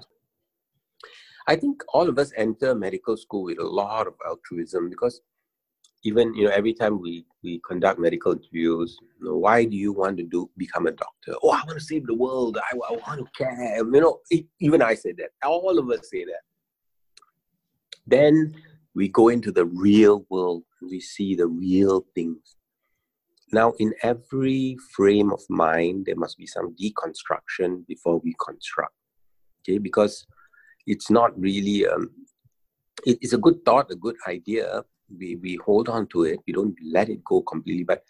I 1.47 1.55
think 1.55 1.81
all 1.91 2.07
of 2.07 2.19
us 2.19 2.31
enter 2.37 2.75
medical 2.75 3.17
school 3.17 3.45
with 3.45 3.57
a 3.57 3.65
lot 3.65 4.05
of 4.05 4.13
altruism 4.27 4.91
because 4.91 5.21
even 6.03 6.33
you 6.33 6.45
know 6.45 6.51
every 6.51 6.73
time 6.73 6.99
we 6.99 7.25
we 7.43 7.61
conduct 7.67 7.99
medical 7.99 8.31
interviews 8.31 8.97
you 9.19 9.25
know, 9.25 9.37
why 9.37 9.65
do 9.65 9.75
you 9.75 9.91
want 9.91 10.17
to 10.17 10.23
do 10.23 10.49
become 10.57 10.87
a 10.87 10.91
doctor? 10.91 11.33
Oh 11.43 11.51
i 11.51 11.61
want 11.65 11.79
to 11.79 11.85
save 11.85 12.07
the 12.07 12.13
world. 12.13 12.57
I, 12.57 12.75
I 12.75 12.91
want 13.07 13.19
to 13.19 13.27
care 13.37 13.77
you 13.77 14.01
know 14.01 14.19
it, 14.29 14.45
even 14.59 14.81
i 14.81 14.93
say 14.95 15.13
that. 15.13 15.29
All 15.43 15.77
of 15.77 15.89
us 15.89 16.09
say 16.09 16.25
that. 16.25 16.41
Then 18.07 18.55
we 18.95 19.07
go 19.09 19.29
into 19.29 19.51
the 19.51 19.65
real 19.65 20.25
world 20.29 20.63
we 20.81 20.99
see 20.99 21.35
the 21.35 21.47
real 21.47 22.05
things. 22.15 22.55
Now 23.51 23.73
in 23.79 23.93
every 24.01 24.77
frame 24.95 25.31
of 25.33 25.41
mind 25.49 26.05
there 26.05 26.15
must 26.15 26.37
be 26.37 26.47
some 26.47 26.75
deconstruction 26.81 27.85
before 27.87 28.19
we 28.19 28.35
construct. 28.39 28.93
Okay? 29.61 29.77
Because 29.77 30.25
it's 30.87 31.09
not 31.09 31.37
really 31.39 31.85
um, 31.85 32.09
it, 33.05 33.17
it's 33.21 33.33
a 33.33 33.37
good 33.37 33.63
thought 33.65 33.91
a 33.91 33.95
good 33.95 34.15
idea 34.27 34.83
we, 35.17 35.35
we 35.37 35.57
hold 35.65 35.89
on 35.89 36.07
to 36.07 36.23
it 36.23 36.39
we 36.45 36.53
don't 36.53 36.75
let 36.83 37.09
it 37.09 37.23
go 37.23 37.41
completely 37.41 37.83
but 37.83 38.03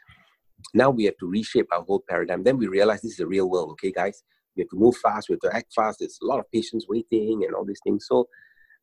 now 0.74 0.90
we 0.90 1.06
have 1.06 1.18
to 1.18 1.28
reshape 1.28 1.68
our 1.72 1.82
whole 1.84 2.04
paradigm. 2.08 2.44
Then 2.44 2.58
we 2.58 2.68
realize 2.68 3.02
this 3.02 3.14
is 3.14 3.20
a 3.20 3.28
real 3.28 3.50
world, 3.50 3.72
okay, 3.72 3.92
guys? 3.92 4.24
We 4.56 4.62
have 4.62 4.70
to 4.70 4.78
move 4.78 4.98
fast, 4.98 5.30
we 5.30 5.34
have 5.34 5.52
to 5.52 5.56
act 5.56 5.74
fast. 5.74 6.00
There's 6.00 6.20
a 6.22 6.26
lot 6.26 6.40
of 6.40 6.52
patients 6.52 6.86
waiting 6.88 7.44
and 7.46 7.56
all 7.56 7.66
these 7.66 7.82
things. 7.84 8.06
So 8.08 8.28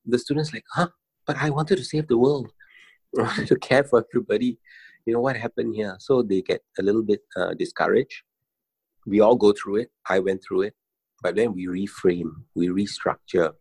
the 0.05 0.19
students 0.19 0.53
like, 0.53 0.65
huh? 0.73 0.89
But 1.27 1.37
I 1.39 1.51
wanted 1.51 1.77
to 1.79 1.85
save 1.85 2.09
the 2.09 2.19
world. 2.19 2.51
I 3.19 3.23
wanted 3.23 3.49
to 3.49 3.57
care 3.57 3.85
for 3.85 4.05
everybody. 4.13 4.59
You 5.05 5.15
know 5.15 5.21
what 5.21 5.37
happened 5.37 5.75
here? 5.75 5.97
So 5.99 6.23
they 6.23 6.43
get 6.43 6.63
a 6.79 6.83
little 6.83 7.03
bit 7.03 7.21
uh, 7.37 7.55
discouraged. 7.55 8.23
We 9.07 9.21
all 9.21 9.37
go 9.37 9.53
through 9.53 9.77
it. 9.77 9.91
I 10.09 10.19
went 10.19 10.43
through 10.47 10.63
it. 10.63 10.75
But 11.23 11.37
then 11.37 11.55
we 11.55 11.67
reframe, 11.67 12.31
we 12.55 12.69
restructure, 12.69 13.53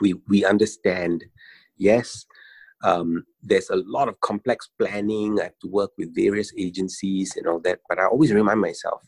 we 0.00 0.14
we 0.28 0.44
understand. 0.44 1.24
Yes, 1.76 2.24
um, 2.82 3.24
there's 3.42 3.70
a 3.70 3.76
lot 3.76 4.08
of 4.08 4.20
complex 4.20 4.68
planning. 4.78 5.38
I 5.40 5.44
have 5.44 5.58
to 5.62 5.68
work 5.68 5.90
with 5.98 6.14
various 6.14 6.52
agencies 6.56 7.36
and 7.36 7.46
all 7.46 7.60
that. 7.60 7.80
But 7.88 7.98
I 7.98 8.06
always 8.06 8.32
remind 8.32 8.60
myself 8.60 9.02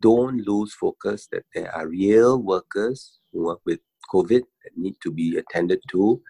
don't 0.00 0.46
lose 0.46 0.72
focus 0.72 1.28
that 1.30 1.44
there 1.54 1.74
are 1.74 1.86
real 1.86 2.42
workers 2.42 3.18
who 3.32 3.44
work 3.44 3.60
with 3.66 3.80
COVID 4.12 4.40
that 4.40 4.76
need 4.76 4.96
to 5.02 5.10
be 5.10 5.36
attended 5.36 5.80
to. 5.90 6.20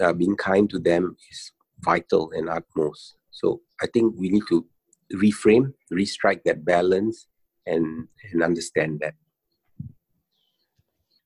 Uh, 0.00 0.12
being 0.12 0.36
kind 0.36 0.68
to 0.70 0.80
them 0.80 1.16
is 1.30 1.52
vital 1.80 2.32
and 2.32 2.48
utmost. 2.48 3.14
So 3.30 3.60
I 3.80 3.86
think 3.86 4.14
we 4.18 4.28
need 4.28 4.42
to 4.48 4.66
reframe, 5.12 5.72
restrike 5.92 6.42
that 6.44 6.64
balance, 6.64 7.28
and 7.66 8.08
and 8.32 8.42
understand 8.42 9.00
that 9.00 9.14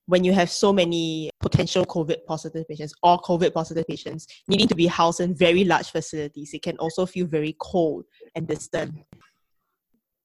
when 0.09 0.25
you 0.25 0.33
have 0.33 0.51
so 0.51 0.73
many 0.73 1.29
potential 1.38 1.85
COVID 1.85 2.25
positive 2.27 2.66
patients 2.66 2.94
or 3.03 3.21
COVID 3.21 3.53
positive 3.53 3.87
patients 3.87 4.27
needing 4.49 4.66
to 4.66 4.75
be 4.75 4.87
housed 4.87 5.21
in 5.21 5.35
very 5.35 5.64
large 5.64 5.90
facilities, 5.90 6.55
it 6.55 6.62
can 6.62 6.79
also 6.79 7.05
feel 7.05 7.27
very 7.27 7.55
cold 7.61 8.07
and 8.35 8.49
distant. 8.49 8.94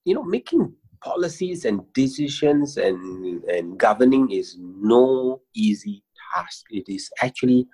You 0.06 0.16
know, 0.16 0.24
making 0.24 0.74
policies 1.02 1.66
and 1.66 1.82
decisions 1.94 2.78
and, 2.78 3.44
and 3.44 3.78
governing 3.78 4.32
is 4.32 4.56
no 4.58 5.42
easy 5.54 6.02
task. 6.34 6.64
It 6.70 6.88
is 6.88 7.10
actually 7.22 7.68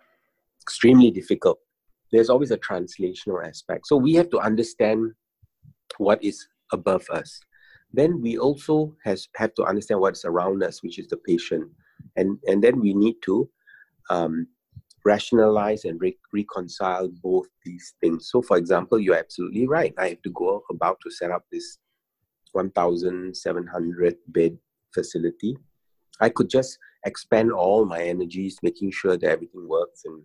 extremely 0.64 1.12
difficult. 1.12 1.60
There's 2.12 2.32
always 2.32 2.50
a 2.50 2.58
translational 2.58 3.48
aspect. 3.48 3.86
So 3.86 3.96
we 3.96 4.16
have 4.16 4.32
to 4.32 4.40
understand 4.40 5.12
what 5.98 6.24
is 6.24 6.48
above 6.72 7.08
us. 7.12 7.40
Then 7.94 8.20
we 8.20 8.40
also 8.40 8.96
has, 9.04 9.28
have 9.36 9.54
to 9.56 9.64
understand 9.64 10.00
what's 10.00 10.26
around 10.26 10.64
us, 10.64 10.82
which 10.82 10.98
is 10.98 11.08
the 11.08 11.18
patient 11.18 11.70
and 12.16 12.38
and 12.48 12.64
then 12.64 12.80
we 12.80 12.94
need 12.94 13.16
to 13.26 13.50
um, 14.10 14.48
rationalize 15.06 15.86
and 15.86 16.00
re- 16.02 16.18
reconcile 16.34 17.10
both 17.24 17.48
these 17.66 17.94
things. 18.02 18.30
So 18.32 18.42
for 18.42 18.58
example 18.58 19.00
you're 19.00 19.16
absolutely 19.16 19.68
right. 19.68 19.94
I 19.98 20.10
have 20.10 20.22
to 20.24 20.32
go 20.32 20.64
about 20.70 20.98
to 21.04 21.12
set 21.12 21.32
up 21.32 21.44
this 21.52 21.78
1700 22.52 24.16
bed 24.28 24.58
facility. 24.94 25.58
I 26.20 26.30
could 26.30 26.50
just 26.50 26.78
expend 27.06 27.52
all 27.52 27.86
my 27.86 28.02
energies 28.02 28.58
making 28.62 28.92
sure 28.92 29.16
that 29.16 29.30
everything 29.30 29.68
works 29.68 30.02
and 30.06 30.24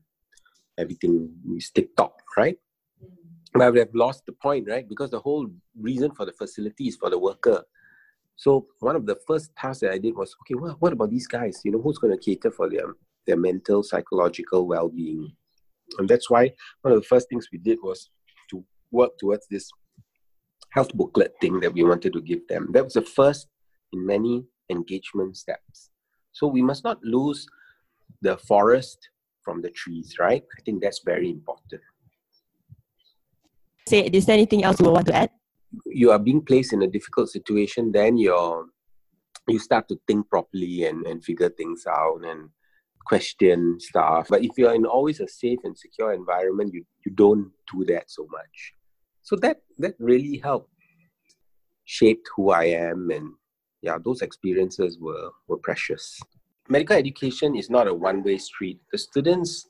everything 0.76 1.30
is 1.56 1.70
tick 1.70 1.94
tock 1.96 2.20
right 2.36 2.58
but 3.54 3.62
I 3.62 3.70
would 3.70 3.78
have 3.78 3.94
lost 3.94 4.26
the 4.26 4.32
point, 4.32 4.66
right? 4.68 4.86
Because 4.86 5.10
the 5.10 5.20
whole 5.20 5.48
reason 5.80 6.10
for 6.10 6.26
the 6.26 6.32
facility 6.32 6.88
is 6.88 6.96
for 6.96 7.08
the 7.08 7.18
worker. 7.18 7.62
So 8.36 8.66
one 8.80 8.96
of 8.96 9.06
the 9.06 9.16
first 9.26 9.54
tasks 9.56 9.80
that 9.80 9.92
I 9.92 9.98
did 9.98 10.16
was, 10.16 10.34
okay, 10.42 10.54
well, 10.54 10.76
what 10.80 10.92
about 10.92 11.10
these 11.10 11.26
guys? 11.26 11.60
You 11.64 11.72
know, 11.72 11.80
who's 11.80 11.98
going 11.98 12.16
to 12.16 12.22
cater 12.22 12.50
for 12.50 12.68
their 12.68 12.94
their 13.26 13.36
mental, 13.36 13.82
psychological 13.82 14.66
well-being? 14.66 15.32
And 15.98 16.08
that's 16.08 16.28
why 16.28 16.50
one 16.82 16.92
of 16.92 17.00
the 17.00 17.06
first 17.06 17.28
things 17.28 17.48
we 17.52 17.58
did 17.58 17.78
was 17.82 18.10
to 18.50 18.64
work 18.90 19.16
towards 19.18 19.46
this 19.50 19.70
health 20.70 20.92
booklet 20.94 21.32
thing 21.40 21.60
that 21.60 21.72
we 21.72 21.84
wanted 21.84 22.12
to 22.12 22.20
give 22.20 22.46
them. 22.48 22.68
That 22.72 22.84
was 22.84 22.94
the 22.94 23.02
first 23.02 23.46
in 23.92 24.04
many 24.04 24.44
engagement 24.70 25.36
steps. 25.36 25.90
So 26.32 26.48
we 26.48 26.62
must 26.62 26.82
not 26.84 26.98
lose 27.02 27.46
the 28.22 28.36
forest 28.36 28.98
from 29.42 29.62
the 29.62 29.70
trees, 29.70 30.16
right? 30.18 30.42
I 30.58 30.62
think 30.62 30.82
that's 30.82 31.00
very 31.04 31.30
important. 31.30 31.82
Say, 33.86 34.00
is 34.00 34.26
there 34.26 34.34
anything 34.34 34.64
else 34.64 34.80
you 34.80 34.90
want 34.90 35.06
to 35.06 35.14
add? 35.14 35.30
You 35.86 36.10
are 36.10 36.18
being 36.18 36.42
placed 36.42 36.72
in 36.72 36.82
a 36.82 36.86
difficult 36.86 37.28
situation, 37.28 37.92
then 37.92 38.16
you're 38.16 38.66
you 39.46 39.58
start 39.58 39.86
to 39.88 39.98
think 40.06 40.28
properly 40.30 40.84
and, 40.84 41.06
and 41.06 41.22
figure 41.22 41.50
things 41.50 41.84
out 41.86 42.24
and 42.24 42.48
question 43.04 43.78
stuff. 43.78 44.28
But 44.30 44.42
if 44.42 44.52
you're 44.56 44.74
in 44.74 44.86
always 44.86 45.20
a 45.20 45.28
safe 45.28 45.58
and 45.64 45.76
secure 45.76 46.14
environment, 46.14 46.72
you, 46.72 46.86
you 47.04 47.12
don't 47.12 47.50
do 47.70 47.84
that 47.86 48.10
so 48.10 48.26
much. 48.30 48.72
So 49.22 49.36
that 49.36 49.58
that 49.78 49.94
really 49.98 50.38
helped 50.38 50.70
shaped 51.84 52.28
who 52.34 52.50
I 52.50 52.64
am 52.64 53.10
and 53.10 53.32
yeah, 53.82 53.98
those 54.02 54.22
experiences 54.22 54.98
were, 54.98 55.28
were 55.46 55.58
precious. 55.58 56.18
Medical 56.70 56.96
education 56.96 57.54
is 57.54 57.68
not 57.68 57.86
a 57.86 57.92
one-way 57.92 58.38
street. 58.38 58.80
The 58.90 58.96
students 58.96 59.68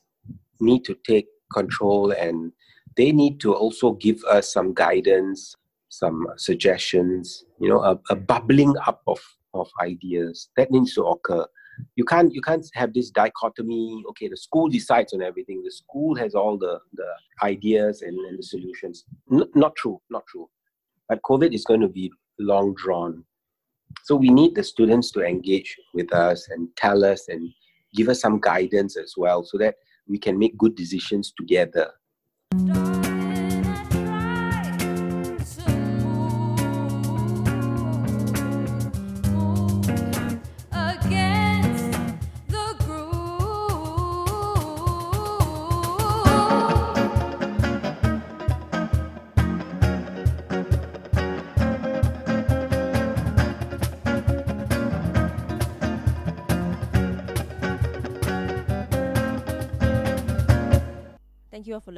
need 0.61 0.85
to 0.85 0.95
take 1.05 1.27
control 1.53 2.11
and 2.11 2.53
they 2.95 3.11
need 3.11 3.41
to 3.41 3.53
also 3.53 3.91
give 3.91 4.23
us 4.23 4.53
some 4.53 4.73
guidance 4.73 5.57
some 5.99 6.27
suggestions, 6.37 7.45
you 7.59 7.69
know, 7.69 7.81
a, 7.81 7.99
a 8.09 8.15
bubbling 8.15 8.75
up 8.85 9.01
of, 9.07 9.19
of 9.53 9.69
ideas 9.81 10.49
that 10.57 10.71
needs 10.71 10.93
to 10.95 11.03
occur. 11.03 11.45
You 11.95 12.05
can't 12.05 12.33
you 12.33 12.41
can't 12.41 12.65
have 12.73 12.93
this 12.93 13.09
dichotomy. 13.09 14.03
Okay, 14.09 14.29
the 14.29 14.37
school 14.37 14.69
decides 14.69 15.13
on 15.13 15.21
everything. 15.21 15.61
The 15.61 15.71
school 15.71 16.15
has 16.15 16.33
all 16.33 16.57
the 16.57 16.79
the 16.93 17.07
ideas 17.43 18.01
and, 18.01 18.17
and 18.27 18.39
the 18.39 18.43
solutions. 18.43 19.03
N- 19.31 19.49
not 19.55 19.75
true, 19.75 19.99
not 20.09 20.25
true. 20.27 20.49
But 21.09 21.21
COVID 21.23 21.53
is 21.53 21.65
going 21.65 21.81
to 21.81 21.89
be 21.89 22.11
long 22.39 22.75
drawn. 22.75 23.25
So 24.03 24.15
we 24.15 24.29
need 24.29 24.55
the 24.55 24.63
students 24.63 25.11
to 25.11 25.21
engage 25.21 25.75
with 25.93 26.13
us 26.13 26.47
and 26.49 26.69
tell 26.77 27.03
us 27.03 27.27
and 27.27 27.49
give 27.93 28.07
us 28.09 28.21
some 28.21 28.39
guidance 28.39 28.97
as 28.97 29.13
well, 29.17 29.43
so 29.43 29.57
that 29.57 29.75
we 30.07 30.17
can 30.17 30.39
make 30.39 30.57
good 30.57 30.75
decisions 30.75 31.33
together. 31.37 31.91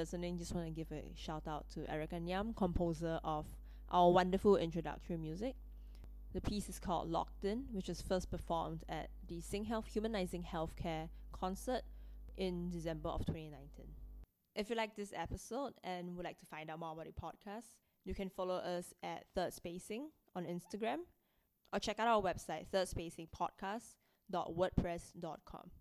Listening. 0.08 0.38
Just 0.38 0.56
want 0.56 0.66
to 0.66 0.72
give 0.72 0.90
a 0.94 1.12
shout 1.18 1.50
out 1.50 1.66
to 1.74 1.86
Erica 1.92 2.16
Nyam, 2.16 2.56
composer 2.56 3.20
of 3.26 3.46
our 3.90 4.10
wonderful 4.10 4.56
introductory 4.56 5.18
music. 5.18 5.58
The 6.34 6.40
piece 6.40 6.70
is 6.70 6.80
called 6.80 7.12
Locked 7.12 7.44
In, 7.44 7.66
which 7.74 7.90
was 7.90 8.02
first 8.02 8.32
performed 8.32 8.86
at 8.88 9.10
the 9.28 9.42
Sing 9.42 9.66
Health 9.66 9.88
Humanizing 9.92 10.48
Healthcare 10.50 11.10
concert 11.34 11.82
in 12.38 12.70
December 12.70 13.10
of 13.10 13.26
2019. 13.26 13.88
If 14.56 14.70
you 14.70 14.78
like 14.78 14.96
this 14.96 15.12
episode 15.14 15.74
and 15.84 16.16
would 16.16 16.24
like 16.24 16.40
to 16.40 16.46
find 16.46 16.70
out 16.70 16.80
more 16.80 16.94
about 16.94 17.08
the 17.08 17.12
podcast, 17.12 17.72
you 18.06 18.16
can 18.16 18.30
follow 18.30 18.56
us 18.56 18.94
at 19.04 19.26
Third 19.36 19.54
Spacing 19.54 20.12
on 20.38 20.46
Instagram 20.46 21.00
or 21.74 21.82
check 21.82 22.00
out 22.00 22.08
our 22.08 22.22
website, 22.22 22.68
thirdspacingpodcast.wordpress.com. 22.74 25.72